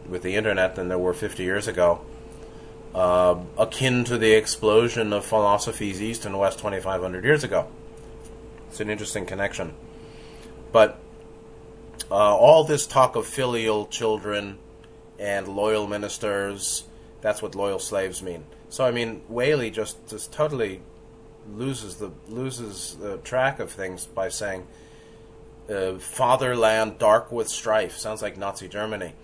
[0.08, 2.00] with the internet than there were 50 years ago
[2.96, 7.66] uh, akin to the explosion of philosophies east and west 2,500 years ago.
[8.70, 9.74] It's an interesting connection.
[10.72, 10.98] But
[12.10, 14.58] uh, all this talk of filial children
[15.18, 16.84] and loyal ministers,
[17.20, 18.44] that's what loyal slaves mean.
[18.68, 20.82] So, I mean, Waley just, just totally
[21.54, 24.66] loses the loses the track of things by saying
[25.70, 29.14] uh, fatherland dark with strife sounds like Nazi Germany.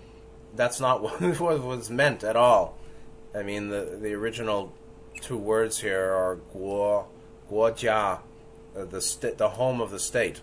[0.54, 2.76] That's not what was meant at all.
[3.34, 4.72] I mean, the the original
[5.20, 7.06] two words here are guo,
[7.50, 8.20] guojia,
[8.76, 10.40] uh, the st- the home of the state,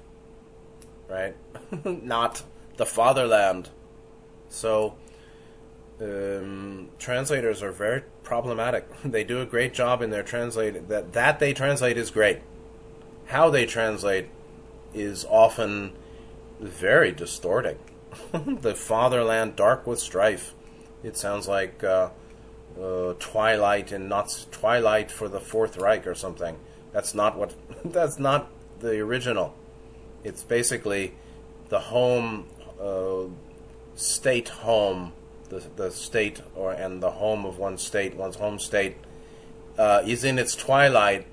[1.08, 1.36] right?
[1.86, 2.44] Not
[2.78, 3.70] the fatherland.
[4.50, 4.96] So,
[6.02, 8.88] um, translators are very problematic.
[9.06, 10.88] they do a great job in their translate.
[10.88, 12.40] That that they translate is great.
[13.28, 14.30] How they translate
[14.94, 15.94] is often
[16.60, 17.78] very distorting.
[18.32, 20.54] the fatherland dark with strife.
[21.04, 21.84] It sounds like.
[21.84, 22.10] Uh,
[22.80, 26.58] uh, Twilight and not Twilight for the Fourth Reich or something.
[26.94, 27.54] That's not what.
[27.86, 29.54] That's not the original.
[30.24, 31.14] It's basically
[31.70, 32.46] the home,
[32.82, 33.26] uh,
[33.96, 35.14] state home,
[35.50, 38.96] the the state or and the home of one state, one's home state,
[39.78, 41.26] uh, is in its twilight,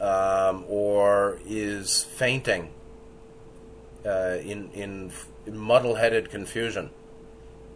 [0.00, 2.70] um, or is fainting
[4.04, 5.12] uh, in in,
[5.46, 6.90] muddle-headed confusion.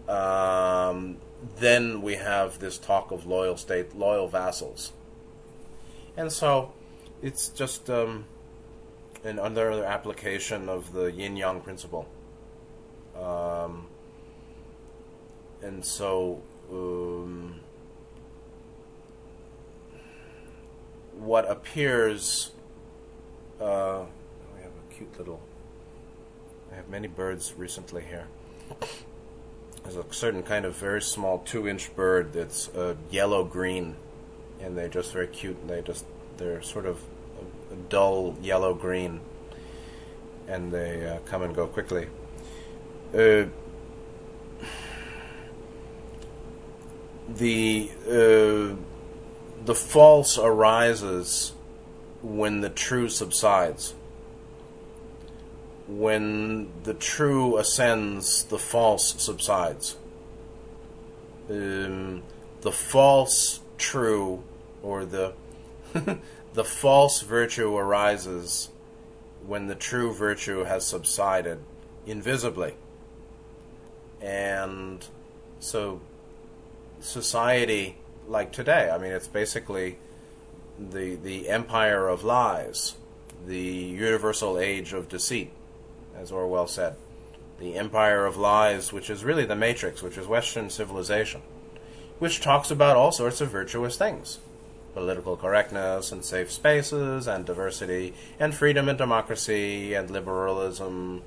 [0.08, 1.18] Um,
[1.58, 4.92] then we have this talk of loyal state, loyal vassals.
[6.16, 6.72] And so
[7.22, 8.24] it's just um,
[9.22, 12.08] another application of the yin yang principle.
[13.16, 13.86] Um,
[15.62, 17.60] and so um,
[21.18, 22.52] what appears.
[23.60, 24.04] Uh,
[24.56, 25.40] we have a cute little.
[26.72, 28.26] I have many birds recently here.
[29.82, 33.96] There's a certain kind of very small two-inch bird that's uh, yellow-green,
[34.60, 35.56] and they're just very cute.
[35.60, 36.04] And they just
[36.36, 37.02] they're sort of
[37.88, 39.20] dull yellow-green,
[40.48, 42.08] and they uh, come and go quickly.
[43.14, 43.46] Uh,
[47.36, 48.76] the uh,
[49.64, 51.52] the false arises
[52.22, 53.94] when the true subsides
[55.90, 59.96] when the true ascends, the false subsides.
[61.50, 62.22] Um,
[62.60, 64.44] the false true,
[64.82, 65.34] or the
[66.54, 68.68] the false virtue arises
[69.46, 71.58] when the true virtue has subsided
[72.06, 72.74] invisibly.
[74.20, 75.04] And
[75.58, 76.00] so
[77.00, 77.96] society
[78.28, 79.98] like today, I mean it's basically
[80.78, 82.96] the the empire of lies,
[83.46, 85.52] the universal age of deceit
[86.20, 86.96] as Orwell said.
[87.58, 91.42] The empire of lies, which is really the matrix, which is Western civilization,
[92.18, 94.38] which talks about all sorts of virtuous things
[94.92, 101.22] political correctness and safe spaces and diversity and freedom and democracy and liberalism,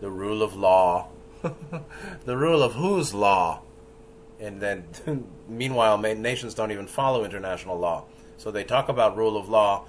[0.00, 1.08] the rule of law.
[2.24, 3.60] the rule of whose law?
[4.42, 4.84] And then,
[5.48, 8.04] meanwhile, nations don't even follow international law.
[8.36, 9.84] So they talk about rule of law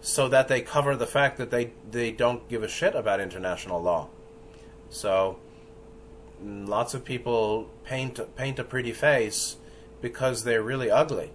[0.00, 3.82] so that they cover the fact that they, they don't give a shit about international
[3.82, 4.08] law.
[4.88, 5.38] So
[6.42, 9.56] lots of people paint paint a pretty face
[10.00, 11.30] because they're really ugly.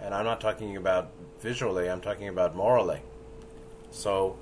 [0.00, 3.02] And I'm not talking about visually, I'm talking about morally.
[3.90, 4.36] So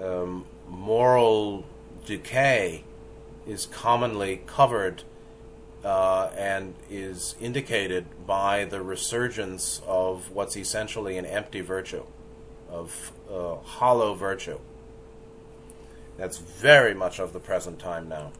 [0.00, 1.64] um, moral
[2.06, 2.84] decay
[3.46, 5.02] is commonly covered
[5.84, 12.04] uh, and is indicated by the resurgence of what's essentially an empty virtue
[12.70, 14.58] of uh, hollow virtue.
[16.16, 18.32] That's very much of the present time now.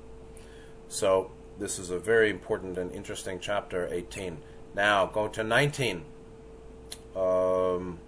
[0.89, 4.39] So this is a very important and interesting chapter 18.
[4.75, 6.05] Now, go to 19.
[7.15, 7.99] Um,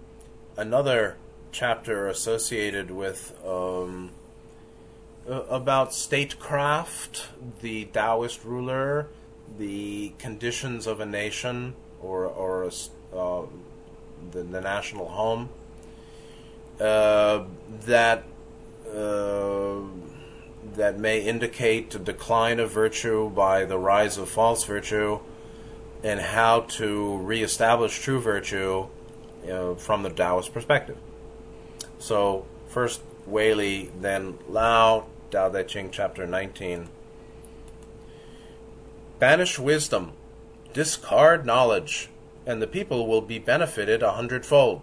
[0.57, 1.17] another
[1.51, 4.11] chapter associated with um,
[5.27, 7.27] about statecraft,
[7.61, 9.07] the Taoist ruler,
[9.57, 13.45] the conditions of a nation or or a, uh,
[14.31, 15.49] the, the national home.
[16.79, 17.43] Uh,
[17.85, 18.23] that
[18.93, 19.79] uh,
[20.75, 25.19] that may indicate a decline of virtue by the rise of false virtue,
[26.03, 28.87] and how to reestablish true virtue
[29.47, 30.97] you from the Taoist perspective.
[31.99, 36.89] So, first Li, then Lau, Tao Te Ching, chapter 19.
[39.19, 40.13] Banish wisdom,
[40.73, 42.09] discard knowledge,
[42.45, 44.81] and the people will be benefited a hundredfold.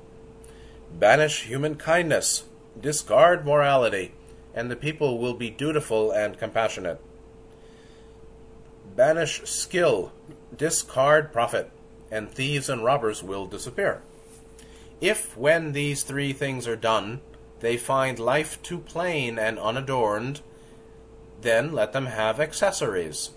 [0.92, 2.42] Banish human kindness,
[2.80, 4.12] discard morality,
[4.52, 7.00] and the people will be dutiful and compassionate.
[8.96, 10.10] Banish skill,
[10.56, 11.70] discard profit,
[12.10, 14.02] and thieves and robbers will disappear.
[15.00, 17.20] If, when these three things are done,
[17.60, 20.40] they find life too plain and unadorned,
[21.40, 23.30] then let them have accessories.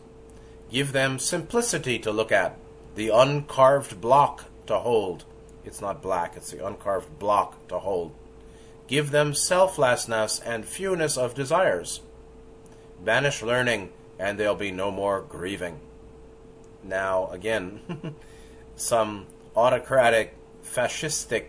[0.70, 2.58] Give them simplicity to look at,
[2.96, 5.26] the uncarved block to hold.
[5.64, 8.14] It's not black, it's the uncarved block to hold.
[8.88, 12.02] Give them selflessness and fewness of desires.
[13.04, 15.80] Banish learning, and there'll be no more grieving.
[16.84, 17.82] Now, again,
[18.76, 21.46] some autocratic, fascistic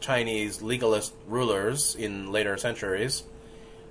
[0.00, 3.22] Chinese legalist rulers in later centuries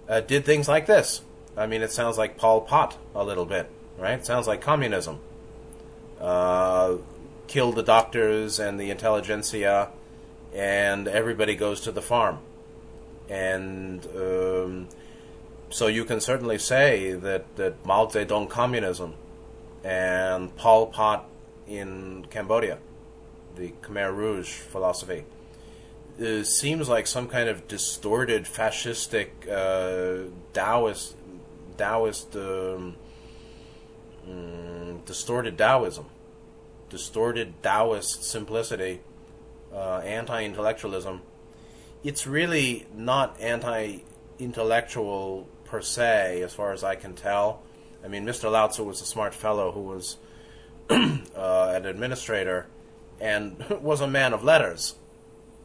[0.08, 1.22] uh, did things like this.
[1.56, 3.70] I mean, it sounds like Pol Pot a little bit,
[4.00, 4.20] right?
[4.20, 5.20] It sounds like communism.
[6.20, 6.98] Uh,
[7.48, 9.90] kill the doctors and the intelligentsia,
[10.54, 12.40] and everybody goes to the farm.
[13.30, 14.88] And um,
[15.70, 19.14] so you can certainly say that, that Mao Zedong communism
[19.84, 21.28] and Pol Pot
[21.68, 22.80] in Cambodia,
[23.56, 25.26] the Khmer Rouge philosophy,
[26.20, 31.16] uh, seems like some kind of distorted fascistic uh, Taoist
[31.78, 32.96] Taoist um,
[34.30, 36.06] mm, distorted Taoism,
[36.90, 39.00] distorted Taoist simplicity,
[39.74, 41.22] uh, anti-intellectualism.
[42.04, 47.62] It's really not anti-intellectual per se, as far as I can tell.
[48.04, 48.52] I mean, Mr.
[48.52, 50.18] Lao Tzu was a smart fellow who was
[50.90, 52.68] uh, an administrator
[53.20, 54.96] and was a man of letters.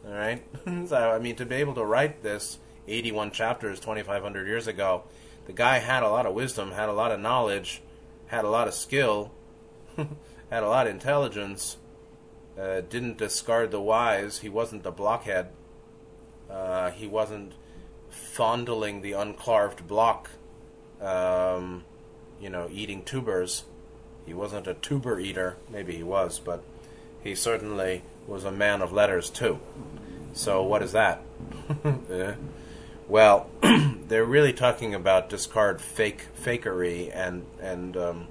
[0.05, 0.43] All right,
[0.87, 5.03] so I mean, to be able to write this 81 chapters 2,500 years ago,
[5.47, 7.81] the guy had a lot of wisdom, had a lot of knowledge,
[8.27, 9.31] had a lot of skill,
[9.97, 11.77] had a lot of intelligence.
[12.59, 14.39] Uh, didn't discard the wise.
[14.39, 15.49] He wasn't a blockhead.
[16.49, 17.51] Uh, he wasn't
[18.09, 20.29] fondling the uncarved block.
[21.01, 21.83] Um,
[22.39, 23.65] you know, eating tubers.
[24.25, 25.57] He wasn't a tuber eater.
[25.69, 26.63] Maybe he was, but
[27.21, 29.59] he certainly was a man of letters too.
[30.33, 31.21] So what is that?
[33.07, 33.51] Well,
[34.07, 38.27] they're really talking about discard fake fakery and and um,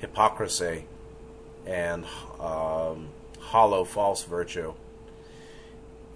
[0.00, 0.86] hypocrisy
[1.64, 2.04] and
[2.40, 4.74] um, hollow false virtue.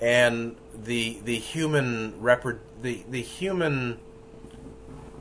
[0.00, 4.00] And the the human repre- the the human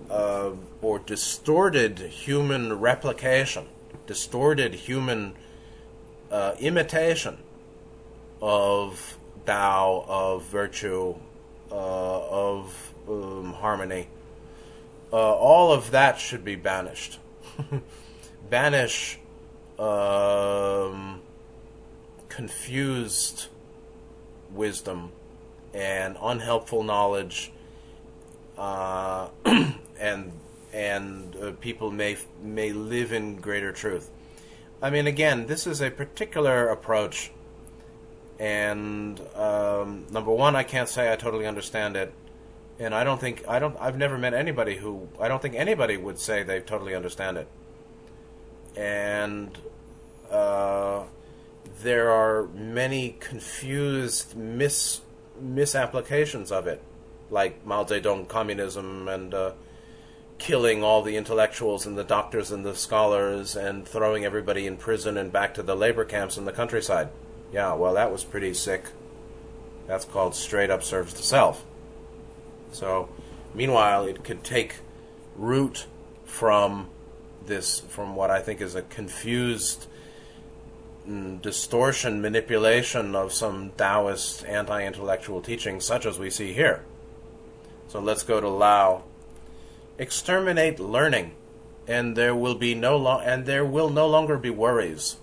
[0.10, 0.52] uh,
[0.82, 3.68] or distorted human replication,
[4.08, 5.36] distorted human
[6.32, 7.38] uh, imitation
[8.42, 11.16] of Tao, of virtue,
[11.72, 14.08] uh, of um, harmony.
[15.12, 17.20] Uh, all of that should be banished.
[18.50, 19.20] Banish
[19.80, 21.22] um,
[22.30, 23.48] confused
[24.54, 25.12] wisdom
[25.74, 27.52] and unhelpful knowledge,
[28.58, 29.30] uh,
[30.00, 30.32] and
[30.74, 34.10] and uh, people may may live in greater truth.
[34.82, 37.32] I mean, again, this is a particular approach,
[38.42, 42.12] and um, number one, I can't say I totally understand it,
[42.80, 45.96] and I don't think I don't I've never met anybody who I don't think anybody
[45.96, 47.48] would say they totally understand it,
[48.76, 49.58] and.
[50.30, 51.04] Uh,
[51.84, 55.02] there are many confused mis
[55.40, 56.82] misapplications of it,
[57.30, 59.52] like Mao Zedong communism and uh,
[60.38, 65.18] killing all the intellectuals and the doctors and the scholars and throwing everybody in prison
[65.18, 67.10] and back to the labor camps in the countryside.
[67.52, 68.86] Yeah, well, that was pretty sick.
[69.88, 71.66] That's called straight up service to self.
[72.72, 73.10] So,
[73.54, 74.76] meanwhile, it could take
[75.36, 75.86] root
[76.24, 76.90] from
[77.46, 79.88] this, from what I think is a confused
[81.08, 86.86] mm, distortion, manipulation of some Taoist anti intellectual teaching, such as we see here.
[87.88, 89.04] So let's go to Lau.
[89.98, 91.34] Exterminate learning,
[91.86, 95.18] and there will be no lo- and there will no longer be worries.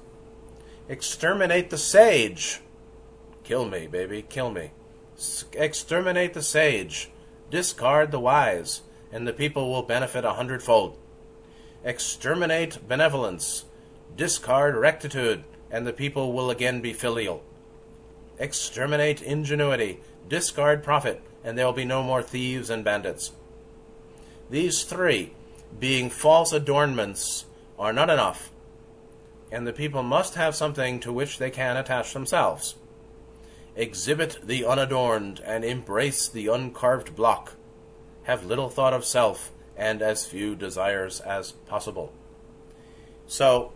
[0.89, 2.61] Exterminate the sage.
[3.45, 4.71] Kill me, baby, kill me.
[5.53, 7.11] Exterminate the sage.
[7.51, 8.83] Discard the wise,
[9.13, 10.97] and the people will benefit a hundredfold.
[11.85, 13.67] Exterminate benevolence.
[14.17, 17.43] Discard rectitude, and the people will again be filial.
[18.39, 20.01] Exterminate ingenuity.
[20.27, 23.33] Discard profit, and there will be no more thieves and bandits.
[24.49, 25.33] These three,
[25.79, 27.45] being false adornments,
[27.79, 28.51] are not enough,
[29.51, 32.75] and the people must have something to which they can attach themselves.
[33.77, 37.55] Exhibit the unadorned and embrace the uncarved block.
[38.25, 42.13] Have little thought of self and as few desires as possible.
[43.27, 43.73] So,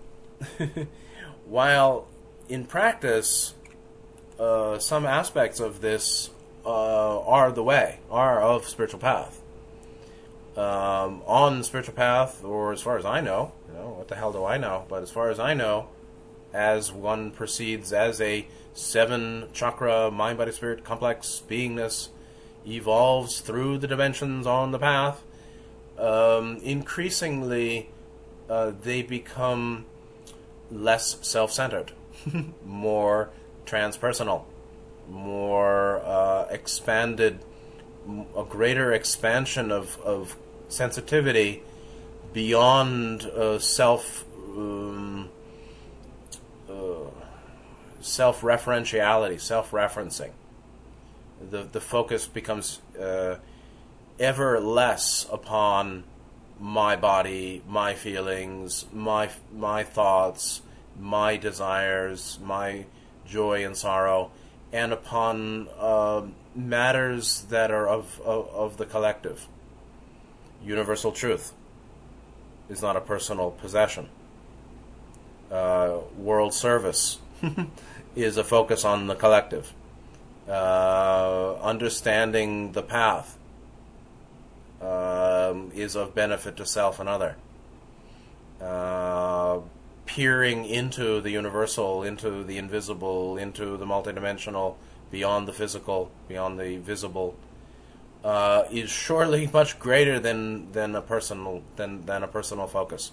[1.46, 2.08] while
[2.48, 3.54] in practice,
[4.38, 6.30] uh, some aspects of this
[6.66, 9.40] uh, are the way, are of spiritual path.
[10.56, 14.58] Um, on spiritual path, or as far as I know, what the hell do I
[14.58, 14.84] know?
[14.88, 15.88] But as far as I know,
[16.52, 22.08] as one proceeds as a seven chakra mind body spirit complex beingness
[22.66, 25.22] evolves through the dimensions on the path
[25.98, 27.90] um, increasingly
[28.48, 29.84] uh, they become
[30.70, 31.92] less self-centered
[32.64, 33.30] more
[33.66, 34.44] transpersonal
[35.08, 37.38] more uh, expanded
[38.36, 40.36] a greater expansion of, of
[40.68, 41.62] sensitivity
[42.32, 44.24] beyond uh, self
[44.56, 45.28] um,
[48.02, 50.30] self-referentiality, self-referencing.
[51.50, 53.36] The the focus becomes uh,
[54.18, 56.04] ever less upon
[56.60, 60.62] my body, my feelings, my my thoughts,
[60.98, 62.86] my desires, my
[63.26, 64.30] joy and sorrow,
[64.72, 66.22] and upon uh,
[66.54, 69.48] matters that are of, of of the collective.
[70.64, 71.52] Universal truth
[72.72, 74.08] is not a personal possession.
[75.50, 77.18] Uh, world service
[78.16, 79.72] is a focus on the collective,
[80.48, 83.36] uh, understanding the path
[84.80, 87.36] um, is of benefit to self and other.
[88.60, 89.58] Uh,
[90.06, 94.76] peering into the universal, into the invisible, into the multidimensional,
[95.10, 97.34] beyond the physical, beyond the visible,
[98.24, 103.12] uh, is surely much greater than than a personal than than a personal focus.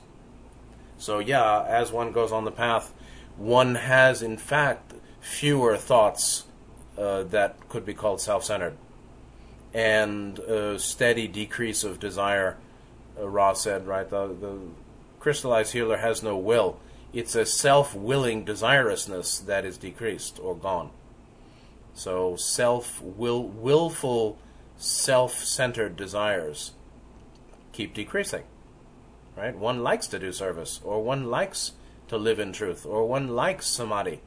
[0.98, 2.94] So yeah, as one goes on the path,
[3.38, 6.46] one has in fact fewer thoughts
[6.98, 8.78] uh, that could be called self-centered,
[9.74, 12.58] and a steady decrease of desire.
[13.20, 14.10] Uh, Ra said, right?
[14.10, 14.58] The, the
[15.20, 16.80] crystallized healer has no will.
[17.12, 20.92] It's a self-willing desirousness that is decreased or gone.
[21.94, 24.38] So self will willful
[24.80, 26.72] self-centered desires
[27.74, 28.44] keep decreasing.
[29.38, 29.56] Right?
[29.56, 31.74] One likes to do service, or one likes
[32.08, 34.22] to live in truth, or one likes samadhi.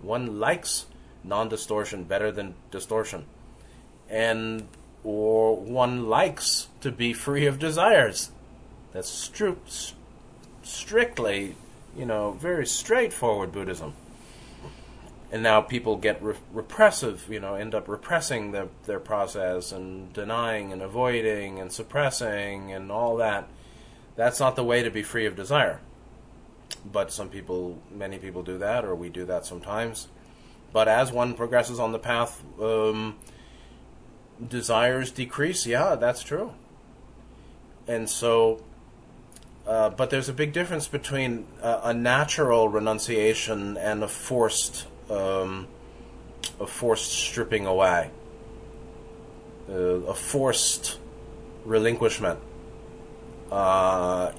[0.00, 0.86] One likes
[1.24, 3.26] non distortion better than distortion.
[4.08, 4.68] And
[5.02, 8.30] or one likes to be free of desires.
[8.92, 9.92] That's stru-
[10.62, 11.54] strictly,
[11.96, 13.94] you know, very straightforward Buddhism.
[15.32, 20.12] And now people get re- repressive, you know, end up repressing their, their process and
[20.12, 23.48] denying and avoiding and suppressing and all that.
[24.14, 25.80] That's not the way to be free of desire
[26.92, 30.08] but some people, many people do that, or we do that sometimes.
[30.72, 33.16] But as one progresses on the path, um,
[34.46, 35.66] desires decrease.
[35.66, 36.52] Yeah, that's true.
[37.86, 38.62] And so,
[39.66, 45.68] uh, but there's a big difference between a, a natural renunciation and a forced, um,
[46.60, 48.10] a forced stripping away,
[49.68, 50.98] uh, a forced
[51.64, 52.40] relinquishment.
[53.50, 54.32] Uh,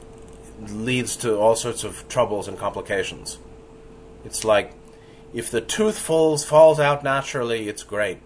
[0.59, 3.37] leads to all sorts of troubles and complications.
[4.25, 4.73] It's like
[5.33, 8.19] if the tooth falls falls out naturally, it's great,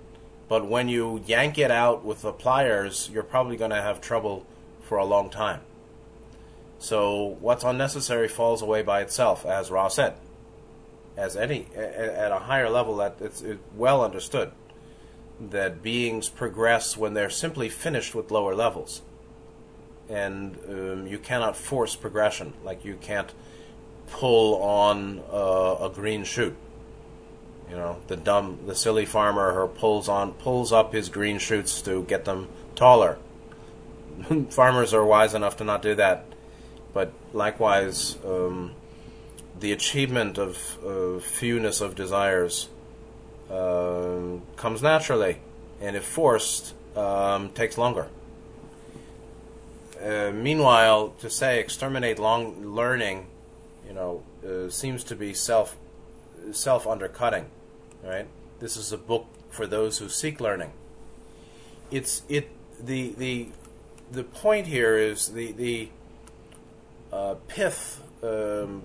[0.48, 4.46] but when you yank it out with the pliers, you're probably going to have trouble
[4.82, 5.62] for a long time.
[6.80, 10.16] So what's unnecessary falls away by itself, as Ra said.
[11.18, 13.43] As any at a higher level, that it's,
[13.76, 14.51] well understood
[15.39, 19.01] that beings progress when they're simply finished with lower levels
[20.12, 22.53] and um, you cannot force progression.
[22.64, 23.32] Like you can't
[24.12, 26.55] pull on uh, a green shoot.
[27.70, 31.82] You know, the dumb, the silly farmer who pulls on, pulls up his green shoots
[31.84, 33.18] to get them taller.
[34.49, 36.26] Farmers are wise enough to not do that,
[36.93, 38.76] but likewise, um,
[39.62, 40.57] the achievement of
[41.24, 42.70] fewness of desires
[43.49, 45.38] uh, comes naturally,
[45.80, 48.07] and if forced, um, takes longer
[50.03, 53.28] uh, meanwhile, to say exterminate long learning,
[53.88, 55.78] you know, uh, seems to be self
[56.51, 57.45] self undercutting,
[58.03, 58.28] right?
[58.59, 60.72] This is a book for those who seek learning.
[61.91, 62.49] It's it
[62.80, 63.49] the the
[64.12, 65.89] the point here is the the
[67.14, 68.84] uh, pith um,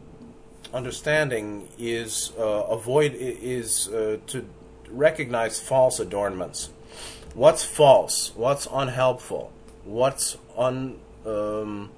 [0.73, 4.47] understanding is uh, avoid is uh, to
[4.89, 6.71] recognize false adornments.
[7.35, 8.33] What's false?
[8.35, 9.53] What's unhelpful?
[9.85, 11.91] What's un um,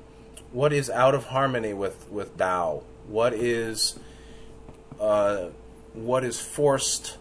[0.53, 2.83] what is out of harmony with with Tao?
[3.07, 3.99] What is
[5.01, 5.49] uh,
[5.93, 7.19] what is forced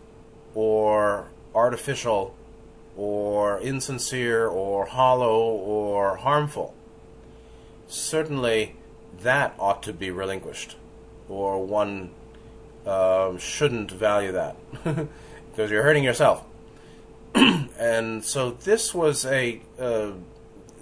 [0.55, 2.35] or artificial
[2.95, 6.73] or insincere or hollow or harmful?
[7.87, 8.75] Certainly,
[9.21, 10.75] that ought to be relinquished,
[11.29, 12.11] or one
[12.85, 16.43] um, shouldn't value that because you're hurting yourself.
[17.35, 20.11] and so this was a uh,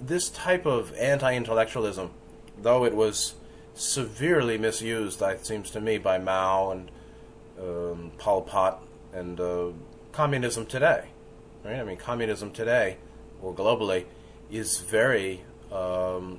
[0.00, 2.10] this type of anti-intellectualism,
[2.60, 3.34] though it was
[3.74, 6.90] severely misused, it seems to me, by Mao and
[7.60, 8.82] um, Pol Pot
[9.12, 9.68] and uh,
[10.12, 11.04] communism today.
[11.64, 11.80] Right?
[11.80, 12.96] I mean, communism today,
[13.42, 14.04] or globally,
[14.50, 15.42] is very
[15.72, 16.38] um,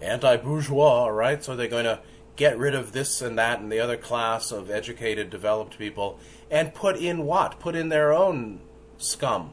[0.00, 1.42] anti-bourgeois, right?
[1.42, 2.00] So they're going to
[2.36, 6.18] get rid of this and that and the other class of educated, developed people,
[6.50, 7.60] and put in what?
[7.60, 8.60] Put in their own
[8.98, 9.52] scum,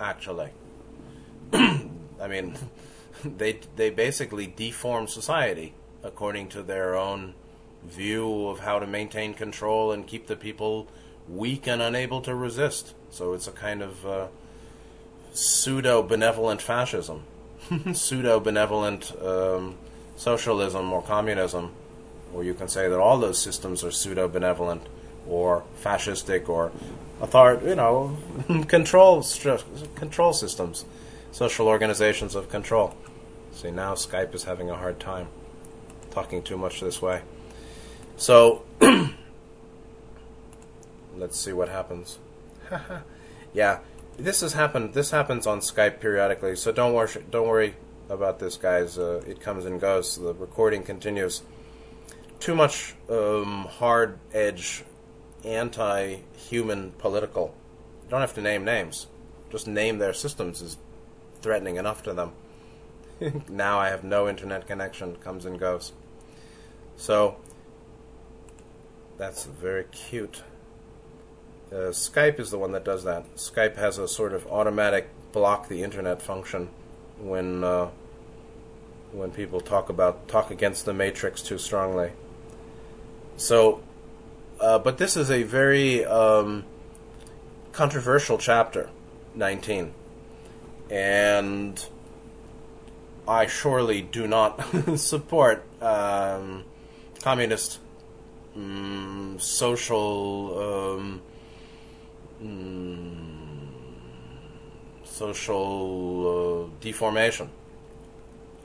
[0.00, 0.50] actually.
[1.52, 2.56] I mean,
[3.24, 7.34] they they basically deform society according to their own
[7.84, 10.88] view of how to maintain control and keep the people
[11.28, 12.94] weak and unable to resist.
[13.10, 14.26] So it's a kind of uh,
[15.32, 17.24] pseudo benevolent fascism,
[17.92, 19.76] pseudo benevolent um,
[20.16, 21.72] socialism or communism,
[22.34, 24.82] or you can say that all those systems are pseudo benevolent
[25.26, 26.72] or fascistic or
[27.20, 28.16] author, you know,
[28.68, 29.24] control
[29.94, 30.84] control systems
[31.32, 32.94] social organizations of control.
[33.52, 35.28] See, now Skype is having a hard time
[36.10, 37.22] talking too much this way.
[38.16, 38.64] So,
[41.16, 42.18] let's see what happens.
[43.52, 43.78] yeah,
[44.16, 44.94] this has happened.
[44.94, 47.24] This happens on Skype periodically, so don't worry.
[47.30, 47.76] Don't worry
[48.08, 48.98] about this, guys.
[48.98, 50.16] Uh, it comes and goes.
[50.16, 51.42] The recording continues.
[52.40, 54.84] Too much um, hard edge,
[55.44, 57.54] anti-human political.
[58.04, 59.06] You don't have to name names.
[59.50, 60.78] Just name their systems is
[61.40, 62.32] threatening enough to them.
[63.48, 65.92] now I have no internet connection, comes and goes.
[66.96, 67.36] So,
[69.16, 70.42] that's very cute.
[71.70, 73.34] Uh, Skype is the one that does that.
[73.34, 76.70] Skype has a sort of automatic block the internet function
[77.18, 77.90] when uh,
[79.12, 82.12] when people talk about talk against the matrix too strongly.
[83.38, 83.80] So,
[84.60, 86.64] uh, but this is a very um,
[87.72, 88.90] controversial chapter,
[89.34, 89.94] nineteen
[90.90, 91.84] and
[93.26, 94.60] I surely do not
[94.98, 96.64] support um,
[97.22, 97.78] communist
[98.56, 101.00] um, social
[102.42, 103.68] mm,
[105.04, 107.50] social uh, deformation.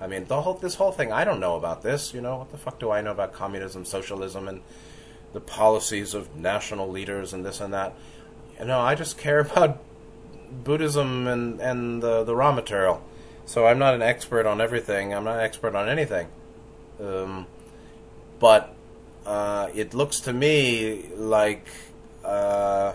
[0.04, 1.14] I mean, the whole this whole thing.
[1.14, 2.14] I don't know about this.
[2.14, 4.62] You know, what the fuck do I know about communism, socialism, and
[5.32, 7.95] the policies of national leaders and this and that?
[8.60, 9.82] You know, I just care about
[10.51, 13.01] Buddhism and and the the Ra material.
[13.45, 15.14] So I'm not an expert on everything.
[15.14, 16.28] I'm not an expert on anything.
[16.99, 17.47] Um,
[18.39, 18.76] but
[19.26, 21.66] uh, it looks to me like
[22.26, 22.93] uh,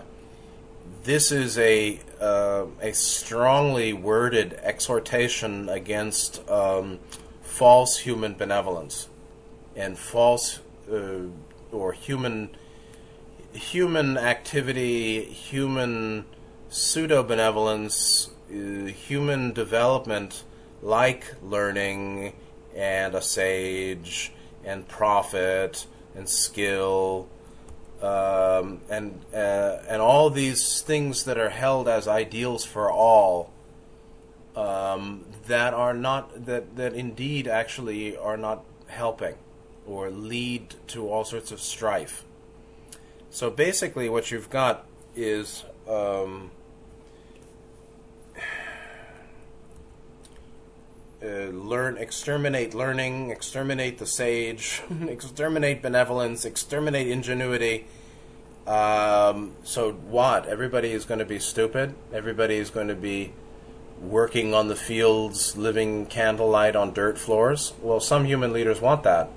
[1.03, 6.99] this is a uh, a strongly worded exhortation against um,
[7.41, 9.07] false human benevolence
[9.75, 10.59] and false
[10.91, 11.21] uh,
[11.71, 12.49] or human
[13.53, 16.25] human activity, human
[16.69, 20.43] pseudo benevolence, uh, human development
[20.81, 22.33] like learning
[22.75, 24.31] and a sage
[24.63, 25.85] and profit
[26.15, 27.27] and skill
[28.01, 33.51] um, and uh, and all these things that are held as ideals for all
[34.55, 39.35] um, that are not that that indeed actually are not helping
[39.85, 42.23] or lead to all sorts of strife.
[43.31, 44.85] So basically, what you've got
[45.15, 46.51] is um,
[51.21, 57.85] Uh, learn, exterminate learning, exterminate the sage, exterminate benevolence, exterminate ingenuity.
[58.65, 60.45] Um, so what?
[60.45, 61.93] Everybody is going to be stupid.
[62.13, 63.33] Everybody is going to be
[64.01, 67.73] working on the fields, living candlelight on dirt floors.
[67.81, 69.29] Well, some human leaders want that,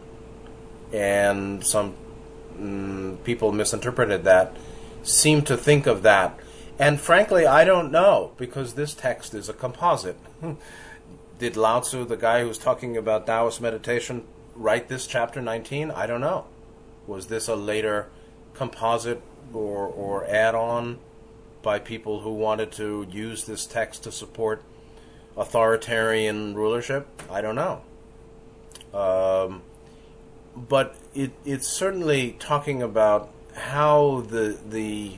[0.93, 1.97] and some
[2.57, 4.57] mm, people misinterpreted that,
[5.03, 6.39] seem to think of that.
[6.79, 10.19] And frankly, I don't know because this text is a composite.
[11.43, 14.23] did Lao Tzu, the guy who's talking about Taoist meditation,
[14.55, 15.91] write this chapter 19?
[15.91, 16.45] I don't know.
[17.09, 18.07] Was this a later
[18.55, 19.21] composite
[19.53, 21.01] or, or add on
[21.61, 24.63] by people who wanted to use this text to support
[25.37, 27.09] authoritarian rulership?
[27.29, 27.81] I don't know.
[28.95, 29.63] Um,
[30.55, 35.17] but it, it's certainly talking about how the the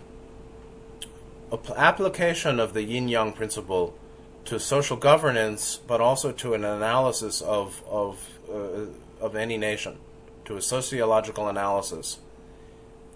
[1.76, 3.94] application of the yin yang principle
[4.46, 8.86] to social governance, but also to an analysis of of uh,
[9.20, 9.98] of any nation,
[10.44, 12.18] to a sociological analysis,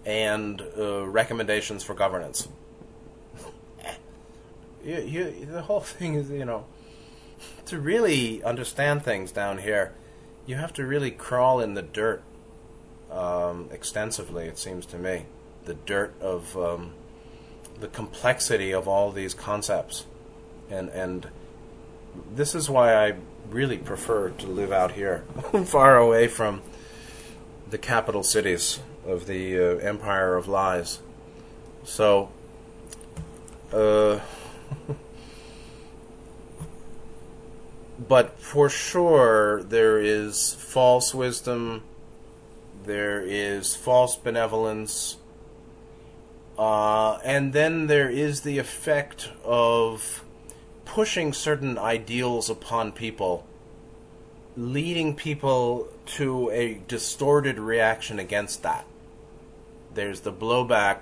[0.05, 2.47] and uh, recommendations for governance.
[4.83, 6.65] you, you, the whole thing is, you know,
[7.65, 9.93] to really understand things down here,
[10.45, 12.23] you have to really crawl in the dirt
[13.11, 14.47] um, extensively.
[14.47, 15.25] It seems to me,
[15.65, 16.93] the dirt of um,
[17.79, 20.05] the complexity of all these concepts,
[20.69, 21.29] and and
[22.35, 23.15] this is why I
[23.49, 25.23] really prefer to live out here,
[25.65, 26.61] far away from
[27.69, 30.99] the capital cities of the uh, empire of lies.
[31.83, 32.29] So,
[33.73, 34.19] uh,
[38.07, 41.83] but for sure, there is false wisdom,
[42.83, 45.17] there is false benevolence,
[46.57, 50.23] uh, and then there is the effect of
[50.89, 53.45] pushing certain ideals upon people,
[54.57, 58.85] leading people to a distorted reaction against that.
[59.93, 60.97] There's the blowback.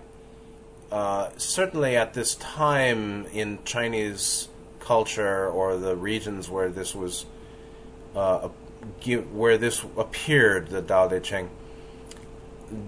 [0.91, 4.49] Uh, certainly, at this time in Chinese
[4.81, 7.25] culture or the regions where this was,
[8.13, 8.49] uh,
[9.31, 11.49] where this appeared, the Tao Te Ching,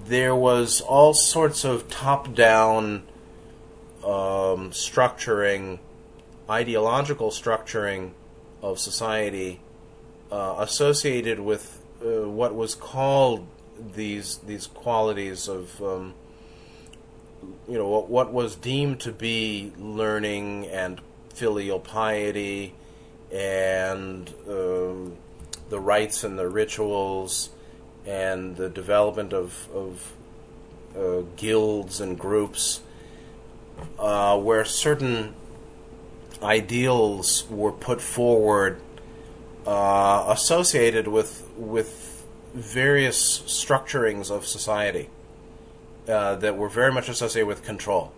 [0.05, 3.03] there was all sorts of top-down
[4.03, 5.79] um, structuring,
[6.49, 8.11] ideological structuring
[8.61, 9.61] of society
[10.31, 13.47] uh, associated with uh, what was called
[13.95, 16.13] these these qualities of um,
[17.67, 21.01] you know what, what was deemed to be learning and
[21.33, 22.73] filial piety
[23.31, 25.15] and um,
[25.69, 27.49] the rites and the rituals
[28.05, 30.13] and the development of, of
[30.97, 32.81] uh, guilds and groups
[33.99, 35.33] uh, where certain
[36.41, 38.81] ideals were put forward
[39.65, 45.09] uh, associated with with various structurings of society
[46.07, 48.11] uh, that were very much associated with control.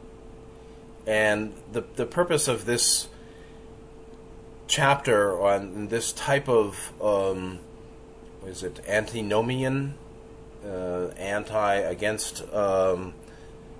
[1.05, 3.07] And the the purpose of this
[4.67, 7.59] chapter on this type of um,
[8.45, 9.95] is it antinomian,
[10.65, 13.13] uh, anti against um,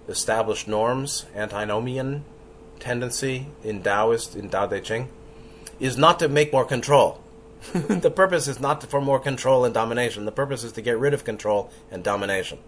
[0.08, 2.26] established norms, antinomian
[2.82, 5.08] tendency in Taoist in Tao Te Ching,
[5.80, 7.22] is not to make more control.
[7.74, 10.26] the purpose is not for more control and domination.
[10.26, 12.60] The purpose is to get rid of control and domination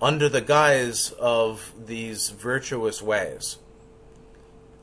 [0.00, 3.58] under the guise of these virtuous ways.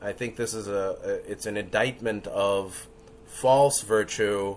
[0.00, 2.86] I think this is a, a it's an indictment of
[3.26, 4.56] false virtue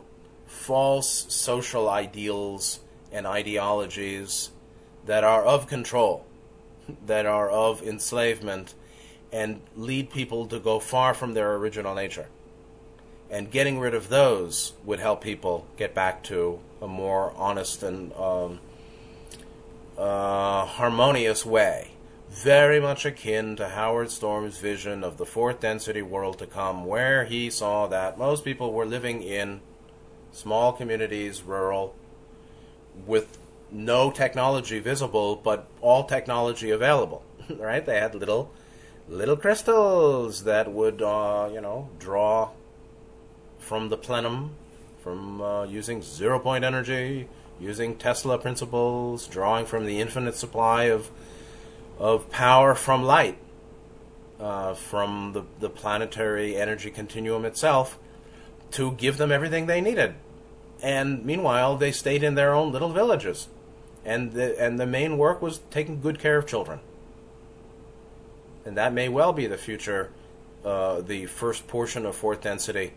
[0.50, 2.80] false social ideals
[3.12, 4.50] and ideologies
[5.06, 6.26] that are of control,
[7.06, 8.74] that are of enslavement,
[9.32, 12.28] and lead people to go far from their original nature.
[13.30, 18.12] And getting rid of those would help people get back to a more honest and
[18.14, 18.60] um,
[19.98, 21.92] uh, harmonious way.
[22.30, 27.26] Very much akin to Howard Storm's vision of the fourth density world to come, where
[27.26, 29.62] he saw that most people were living in
[30.32, 31.96] small communities, rural,
[33.06, 33.38] with
[33.72, 37.24] no technology visible, but all technology available.
[37.58, 37.86] right?
[37.86, 38.52] They had little
[39.10, 42.50] little crystals that would, uh, you know, draw
[43.58, 44.52] from the plenum,
[45.04, 47.28] from uh, using zero point energy,
[47.60, 51.10] using Tesla principles, drawing from the infinite supply of
[51.98, 53.38] of power from light,
[54.40, 58.00] uh, from the, the planetary energy continuum itself,
[58.72, 60.14] to give them everything they needed.
[60.82, 63.50] And meanwhile, they stayed in their own little villages.
[64.06, 66.80] And the, and the main work was taking good care of children.
[68.70, 70.12] And that may well be the future,
[70.64, 72.94] uh, the first portion of fourth density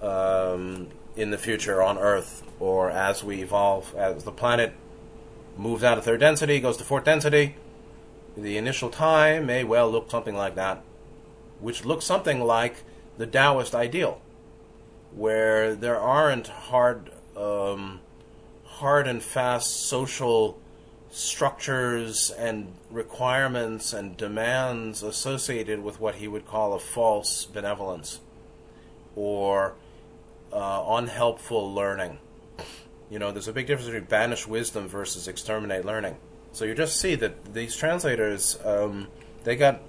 [0.00, 4.72] um, in the future on Earth, or as we evolve, as the planet
[5.58, 7.56] moves out of third density, goes to fourth density.
[8.34, 10.82] The initial time may well look something like that,
[11.60, 12.76] which looks something like
[13.18, 14.22] the Taoist ideal
[15.14, 18.00] where there aren't hard, um,
[18.64, 20.58] hard and fast social
[21.10, 28.20] structures and requirements and demands associated with what he would call a false benevolence
[29.16, 29.74] or
[30.52, 32.18] uh, unhelpful learning.
[33.10, 36.16] You know, there's a big difference between banish wisdom versus exterminate learning.
[36.52, 39.08] So you just see that these translators, um,
[39.44, 39.82] they got,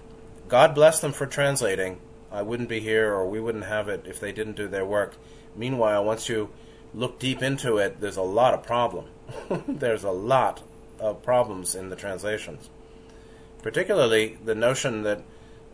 [0.48, 2.00] God bless them for translating.
[2.30, 5.16] I wouldn't be here or we wouldn't have it if they didn't do their work.
[5.56, 6.50] Meanwhile, once you
[6.94, 9.06] look deep into it, there's a lot of problem.
[9.68, 10.62] there's a lot
[10.98, 12.68] of problems in the translations.
[13.62, 15.22] Particularly the notion that,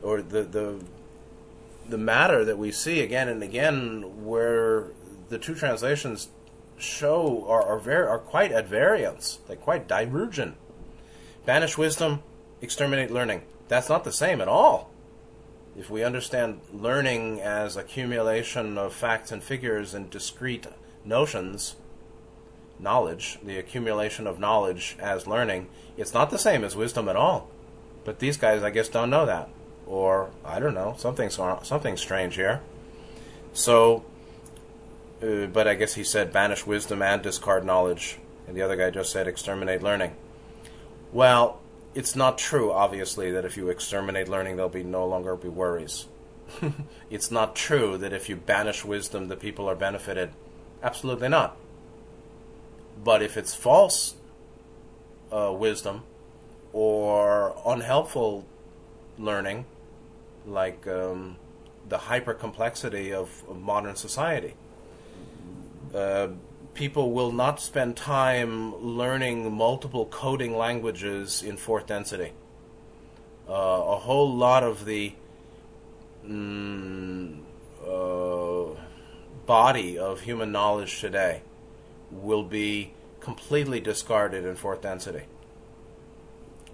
[0.03, 0.85] or the, the,
[1.89, 4.89] the matter that we see again and again where
[5.29, 6.29] the two translations
[6.79, 9.39] show are, are very are quite at variance.
[9.47, 10.57] They're quite divergent.
[11.45, 12.23] Banish wisdom,
[12.61, 13.43] exterminate learning.
[13.69, 14.91] That's not the same at all.
[15.77, 20.67] If we understand learning as accumulation of facts and figures and discrete
[21.05, 21.77] notions,
[22.79, 27.49] knowledge, the accumulation of knowledge as learning, it's not the same as wisdom at all.
[28.05, 29.49] But these guys, I guess, don't know that,
[29.87, 32.61] or I don't know, something's something strange here.
[33.53, 34.05] So
[35.23, 38.91] uh, but I guess he said banish wisdom and discard knowledge, and the other guy
[38.91, 40.15] just said exterminate learning.
[41.13, 41.61] Well,
[41.95, 46.07] it's not true, obviously, that if you exterminate learning, there'll be no longer be worries.
[47.11, 50.31] it's not true that if you banish wisdom, the people are benefited.
[50.83, 51.57] Absolutely not.
[53.03, 54.15] But if it's false
[55.31, 56.03] uh, wisdom
[56.73, 58.45] or unhelpful
[59.19, 59.67] learning,
[60.47, 61.37] like um,
[61.89, 64.55] the hyper complexity of, of modern society,
[65.95, 66.29] uh,
[66.75, 72.33] people will not spend time learning multiple coding languages in fourth density.
[73.49, 75.13] Uh, a whole lot of the
[76.27, 77.39] mm,
[77.87, 78.81] uh,
[79.47, 81.41] body of human knowledge today
[82.11, 85.23] will be completely discarded in fourth density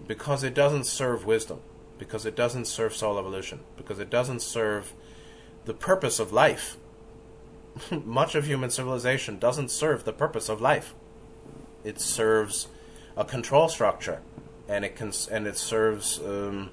[0.06, 1.60] because it doesn't serve wisdom,
[1.98, 4.92] because it doesn't serve soul evolution, because it doesn't serve
[5.64, 6.76] the purpose of life
[8.04, 10.94] much of human civilization doesn't serve the purpose of life.
[11.84, 12.68] It serves
[13.16, 14.20] a control structure,
[14.68, 16.70] and it can and it serves, um,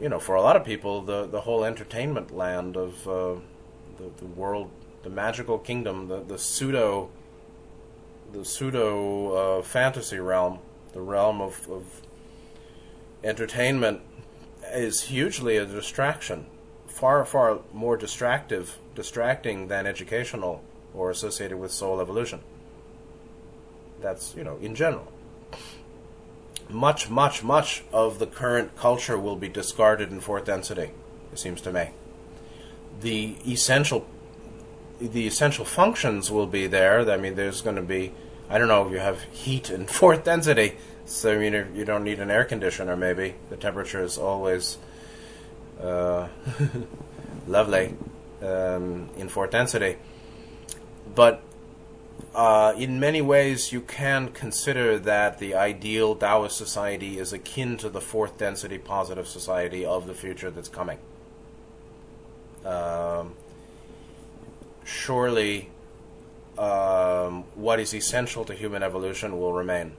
[0.00, 3.36] you know, for a lot of people, the the whole entertainment land of uh,
[3.96, 4.70] the the world,
[5.02, 7.10] the magical kingdom, the the pseudo,
[8.34, 10.58] the pseudo uh, fantasy realm,
[10.92, 12.02] the realm of, of
[13.22, 14.00] entertainment,
[14.72, 16.46] is hugely a distraction,
[16.86, 20.62] far far more distractive distracting than educational
[20.92, 22.40] or associated with soul evolution.
[24.00, 25.10] That's, you know, in general.
[26.68, 30.90] Much, much, much of the current culture will be discarded in fourth density,
[31.32, 31.90] it seems to me.
[33.00, 34.06] The essential
[35.00, 37.08] the essential functions will be there.
[37.10, 38.12] I mean, there's going to be,
[38.48, 42.20] I don't know you have heat in fourth density, so I mean, you don't need
[42.20, 43.34] an air conditioner, maybe.
[43.50, 44.78] The temperature is always
[45.80, 46.28] uh,
[47.46, 47.94] lovely
[48.42, 49.96] um, in fourth density.
[51.14, 51.42] But
[52.34, 57.88] uh, in many ways, you can consider that the ideal Taoist society is akin to
[57.88, 60.98] the fourth density positive society of the future that's coming.
[62.64, 63.34] Um,
[64.84, 65.70] surely,
[66.58, 69.96] um, what is essential to human evolution will remain.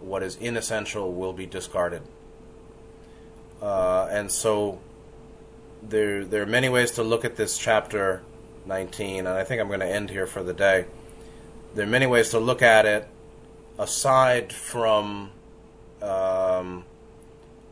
[0.00, 2.02] What is inessential will be discarded.
[3.60, 4.80] Uh, and so,
[5.82, 8.22] there there are many ways to look at this chapter
[8.66, 10.86] 19, and I think I'm going to end here for the day.
[11.74, 13.08] There are many ways to look at it,
[13.78, 15.30] aside from
[16.00, 16.84] um,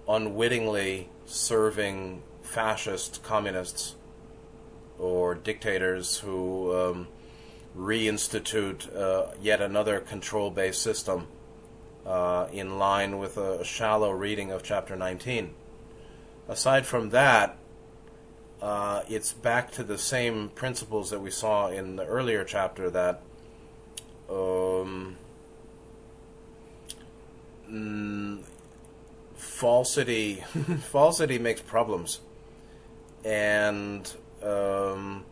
[0.09, 3.95] unwittingly serving fascist communists
[5.01, 7.09] or dictators who um,
[7.77, 11.27] reinstitute uh, yet another control-based system
[12.07, 15.55] uh, in line with a shallow reading of chapter 19.
[16.49, 17.57] Aside from that,
[18.61, 23.23] uh, it's back to the same principles that we saw in the earlier chapter that
[24.29, 25.17] um,
[27.71, 28.43] mm,
[29.35, 30.37] falsity
[30.91, 32.21] falsity makes problems
[33.25, 35.25] and um,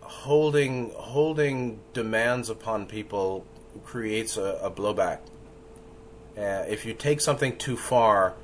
[0.00, 3.44] holding holding demands upon people
[3.84, 5.18] creates a, a blowback.
[6.36, 8.34] Uh, if you take something too far,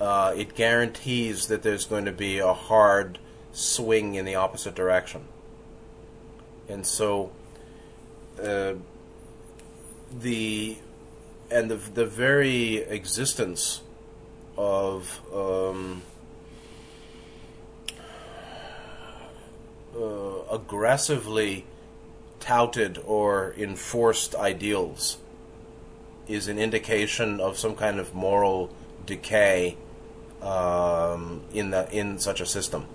[0.00, 3.18] uh, it guarantees that there's going to be a hard
[3.52, 5.24] swing in the opposite direction.
[6.68, 7.32] And so,
[8.42, 8.74] uh,
[10.12, 10.76] the
[11.50, 13.82] and the the very existence
[14.56, 16.02] of um,
[19.96, 21.64] uh, aggressively
[22.40, 25.18] touted or enforced ideals
[26.28, 28.70] is an indication of some kind of moral
[29.06, 29.76] decay
[30.42, 32.86] um, in the in such a system.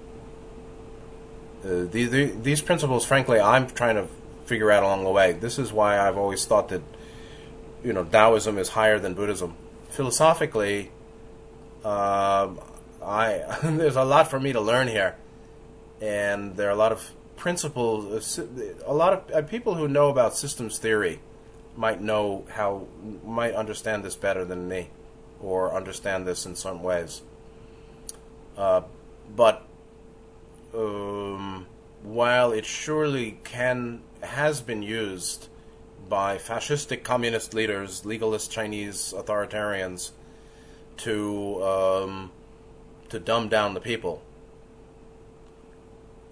[1.64, 4.08] Uh, the, the, these principles, frankly, I'm trying to
[4.46, 5.34] figure out along the way.
[5.34, 6.82] This is why I've always thought that,
[7.84, 9.56] you know, Taoism is higher than Buddhism.
[9.90, 10.92] Philosophically,
[11.84, 12.50] uh,
[13.04, 15.18] I there's a lot for me to learn here,
[16.02, 18.40] and there are a lot of principles.
[18.86, 21.20] A lot of uh, people who know about systems theory
[21.76, 22.88] might know how
[23.24, 24.90] might understand this better than me,
[25.42, 27.22] or understand this in some ways.
[28.58, 28.82] Uh,
[29.36, 29.66] but
[30.76, 31.66] um,
[32.04, 35.48] while it surely can has been used
[36.10, 40.12] by fascistic communist leaders, legalist Chinese authoritarians,
[40.98, 42.32] to um,
[43.10, 44.22] to dumb down the people.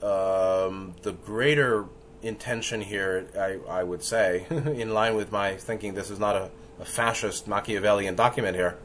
[0.01, 1.85] Um, the greater
[2.21, 6.49] intention here, I, I would say, in line with my thinking, this is not a,
[6.79, 8.77] a fascist Machiavellian document here,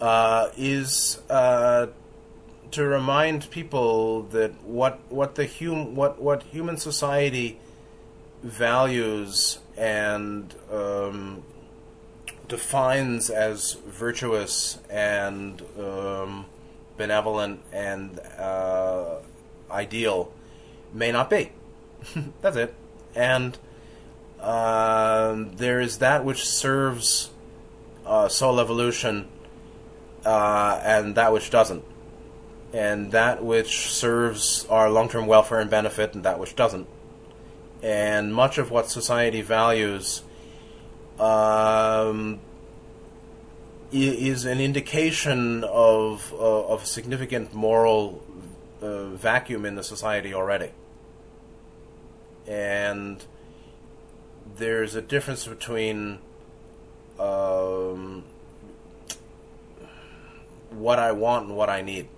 [0.00, 1.86] uh, is uh,
[2.70, 7.58] to remind people that what what the hum what what human society
[8.42, 11.42] values and um,
[12.46, 16.46] defines as virtuous and um,
[16.96, 19.16] benevolent and uh,
[19.70, 20.32] ideal
[20.92, 21.52] may not be.
[22.42, 22.74] That's it.
[23.14, 23.58] And
[24.40, 27.30] um, there is that which serves
[28.06, 29.28] uh, soul evolution
[30.24, 31.84] uh, and that which doesn't.
[32.72, 36.86] And that which serves our long term welfare and benefit and that which doesn't.
[37.82, 40.22] And much of what society values
[41.18, 42.40] um,
[43.90, 48.22] is an indication of, uh, of significant moral
[48.80, 50.70] uh, vacuum in the society already.
[52.46, 53.24] And
[54.56, 56.18] there's a difference between
[57.18, 58.24] um,
[60.70, 62.08] what I want and what I need.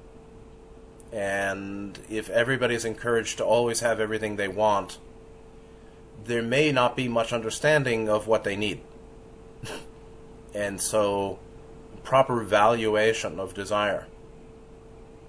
[1.13, 4.99] And if everybody's encouraged to always have everything they want,
[6.25, 8.81] there may not be much understanding of what they need.
[10.55, 11.41] and so,
[12.05, 14.07] proper valuation of desire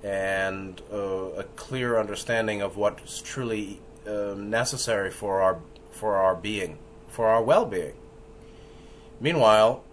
[0.04, 5.60] and uh, a clear understanding of what's truly uh, necessary for our
[5.92, 6.78] for our being,
[7.08, 7.94] for our well-being.
[9.20, 9.84] Meanwhile,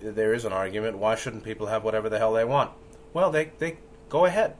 [0.00, 2.70] there is an argument: why shouldn't people have whatever the hell they want?
[3.12, 4.56] Well, they they go ahead,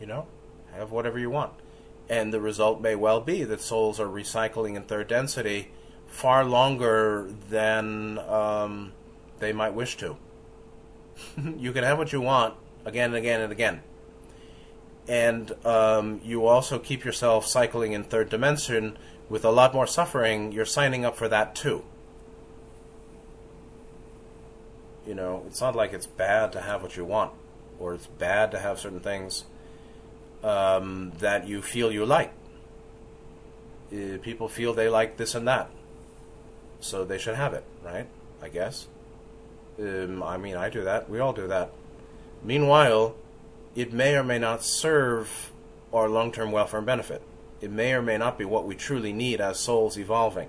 [0.00, 0.26] you know,
[0.74, 1.52] have whatever you want,
[2.08, 5.70] and the result may well be that souls are recycling in third density
[6.06, 8.92] far longer than um,
[9.38, 10.16] they might wish to.
[11.56, 12.54] you can have what you want
[12.86, 13.82] again and again and again.
[15.08, 18.96] And um, you also keep yourself cycling in third dimension
[19.28, 20.52] with a lot more suffering.
[20.52, 21.84] You're signing up for that too.
[25.06, 27.32] You know, it's not like it's bad to have what you want,
[27.78, 29.44] or it's bad to have certain things
[30.42, 32.32] um, that you feel you like.
[33.92, 35.70] Uh, people feel they like this and that,
[36.80, 38.06] so they should have it, right?
[38.42, 38.88] I guess.
[39.78, 41.08] Um, I mean, I do that.
[41.08, 41.70] We all do that.
[42.42, 43.14] Meanwhile,
[43.74, 45.52] it may or may not serve
[45.92, 47.22] our long term welfare and benefit.
[47.60, 50.48] It may or may not be what we truly need as souls evolving.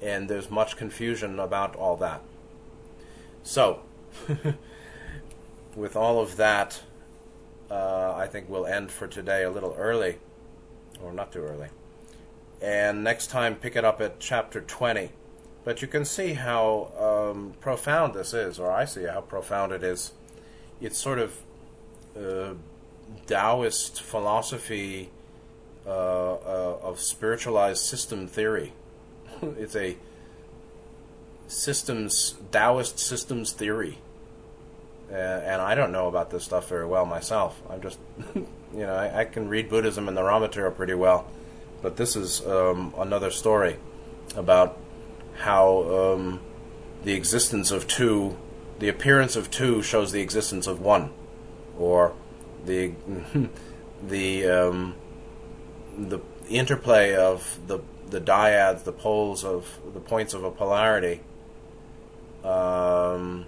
[0.00, 2.22] And there's much confusion about all that.
[3.42, 3.82] So,
[5.76, 6.82] with all of that,
[7.70, 10.18] uh, I think we'll end for today a little early,
[11.02, 11.68] or not too early.
[12.60, 15.10] And next time, pick it up at chapter 20.
[15.64, 16.92] But you can see how
[17.30, 20.12] um, profound this is, or I see how profound it is
[20.80, 21.36] it's sort of
[22.16, 22.54] uh,
[23.26, 25.10] Taoist philosophy
[25.86, 28.72] uh, uh, of spiritualized system theory.
[29.42, 29.96] it's a
[31.46, 33.98] systems Taoist systems theory,
[35.10, 37.60] and I don't know about this stuff very well myself.
[37.70, 37.98] I'm just,
[38.34, 41.26] you know, I, I, can read Buddhism and the Ra material pretty well,
[41.80, 43.76] but this is um, another story
[44.36, 44.78] about
[45.38, 46.40] how um,
[47.04, 48.36] the existence of two
[48.78, 51.10] the appearance of two shows the existence of one,
[51.78, 52.14] or
[52.64, 52.92] the
[54.06, 54.94] the um,
[55.96, 61.20] the interplay of the the dyads, the poles of the points of a polarity,
[62.44, 63.46] um,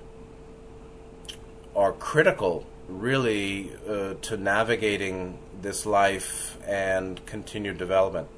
[1.75, 8.29] are critical, really, uh, to navigating this life and continued development.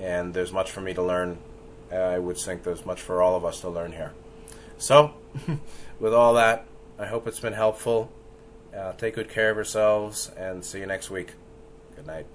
[0.00, 1.38] And there's much for me to learn.
[1.92, 4.12] I would think there's much for all of us to learn here.
[4.80, 5.12] So,
[6.00, 6.66] with all that,
[6.98, 8.10] I hope it's been helpful.
[8.74, 11.34] Uh, take good care of yourselves and see you next week.
[11.96, 12.26] Good night.